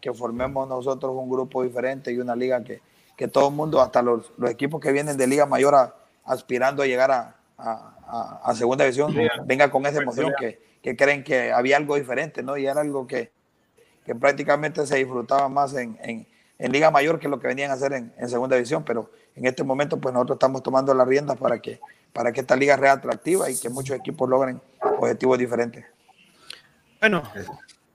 [0.00, 2.80] que formemos nosotros un grupo diferente y una liga que,
[3.16, 6.86] que todo el mundo, hasta los, los, equipos que vienen de Liga Mayor aspirando a
[6.86, 9.14] llegar a, a, a Segunda División,
[9.44, 12.56] venga con esa emoción que que creen que había algo diferente, ¿no?
[12.56, 13.30] Y era algo que,
[14.04, 16.26] que prácticamente se disfrutaba más en, en,
[16.60, 19.46] en, Liga Mayor que lo que venían a hacer en, en, Segunda División, pero en
[19.46, 21.80] este momento pues nosotros estamos tomando las riendas para que,
[22.12, 25.84] para que esta liga sea atractiva y que muchos equipos logren objetivos diferentes.
[27.00, 27.22] Bueno,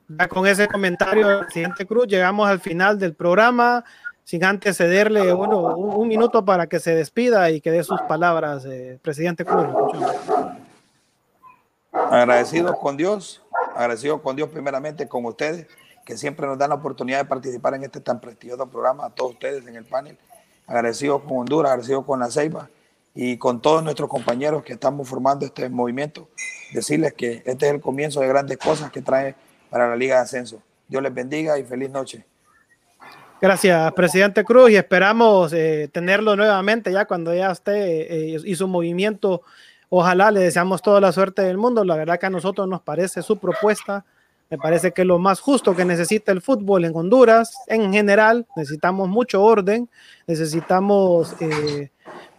[0.08, 3.84] ya con ese comentario, presidente Cruz, llegamos al final del programa
[4.24, 8.66] sin antes cederle bueno, un, minuto para que se despida y que dé sus palabras,
[8.66, 9.68] eh, presidente Cruz.
[11.92, 13.44] Agradecidos con Dios,
[13.76, 15.68] agradecidos con Dios primeramente, con ustedes,
[16.06, 19.34] que siempre nos dan la oportunidad de participar en este tan prestigioso programa, a todos
[19.34, 20.18] ustedes en el panel.
[20.68, 22.70] Agradecidos con Honduras, agradecidos con la Ceiba
[23.14, 26.30] y con todos nuestros compañeros que estamos formando este movimiento.
[26.74, 29.36] Decirles que este es el comienzo de grandes cosas que trae
[29.70, 30.62] para la Liga de Ascenso.
[30.88, 32.26] Dios les bendiga y feliz noche.
[33.42, 38.72] Gracias, presidente Cruz, y esperamos eh, tenerlo nuevamente ya cuando ya esté eh, hizo un
[38.72, 39.42] movimiento
[39.90, 41.84] Ojalá le deseamos toda la suerte del mundo.
[41.84, 44.06] La verdad que a nosotros nos parece su propuesta.
[44.50, 47.58] Me parece que lo más justo que necesita el fútbol en Honduras.
[47.68, 49.90] En general, necesitamos mucho orden,
[50.28, 51.90] necesitamos eh,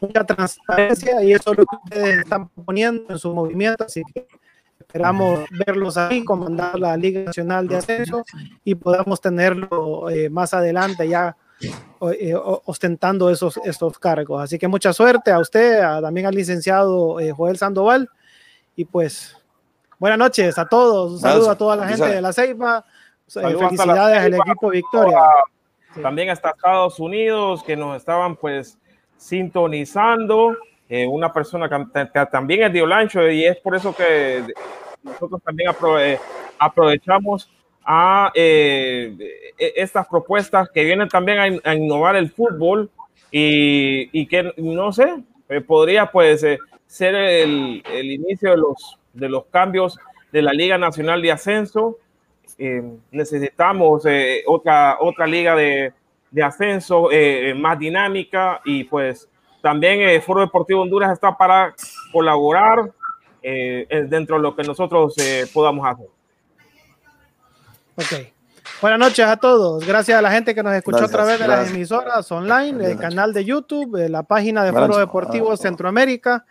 [0.00, 3.84] mucha transparencia y eso es lo que ustedes están proponiendo en su movimiento.
[3.84, 4.26] Así que
[4.78, 8.24] esperamos verlos ahí, comandar la Liga Nacional de Ascenso
[8.64, 11.36] y podamos tenerlo eh, más adelante ya
[12.18, 14.42] eh, ostentando esos, estos cargos.
[14.42, 18.08] Así que mucha suerte a usted, también al licenciado eh, Joel Sandoval.
[18.76, 19.34] Y pues,
[19.98, 21.12] buenas noches a todos.
[21.12, 22.84] Un saludo a toda la gente de la Ceiba.
[23.28, 25.22] Eh, felicidades al equipo Victoria.
[26.00, 28.78] También hasta Estados Unidos que nos estaban pues
[29.16, 30.56] sintonizando.
[31.08, 34.44] una persona que, también es de Olancho y es por eso que
[35.02, 35.70] nosotros también
[36.58, 37.50] aprovechamos
[37.86, 39.16] a eh,
[39.56, 42.90] e, estas propuestas que vienen también a, innovar el fútbol
[43.30, 48.98] y, y, que no sé, eh, podría pues eh, ser el, el, inicio de los,
[49.16, 49.98] de los cambios
[50.32, 51.98] de la Liga Nacional de Ascenso.
[53.10, 54.04] necesitamos
[54.46, 55.92] otra, otra liga de,
[56.30, 57.08] de ascenso
[57.56, 59.28] más dinámica y pues
[59.62, 61.74] también el Foro Deportivo Honduras está para
[62.12, 62.90] colaborar
[63.42, 65.14] dentro de lo que nosotros
[65.52, 66.08] podamos hacer.
[67.96, 68.36] Ok.
[68.82, 69.86] Buenas noches a todos.
[69.86, 73.32] Gracias a la gente que nos escuchó a través de las emisoras online, el canal
[73.32, 76.44] de YouTube, la página de Foro Deportivo Centroamérica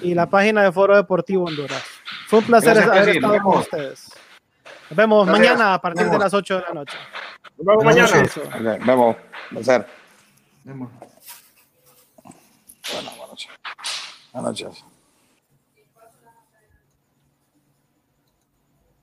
[0.00, 1.82] y la página de Foro Deportivo Honduras.
[2.28, 4.12] Fue un placer haber estado con ustedes.
[4.90, 6.98] Nos vemos mañana a partir de las 8 de la noche.
[7.56, 8.22] Nos vemos mañana.
[8.22, 9.16] Nos vemos.
[9.50, 9.86] Placer.
[10.64, 10.90] Buenas
[13.16, 13.48] noches.
[14.32, 14.84] Buenas noches.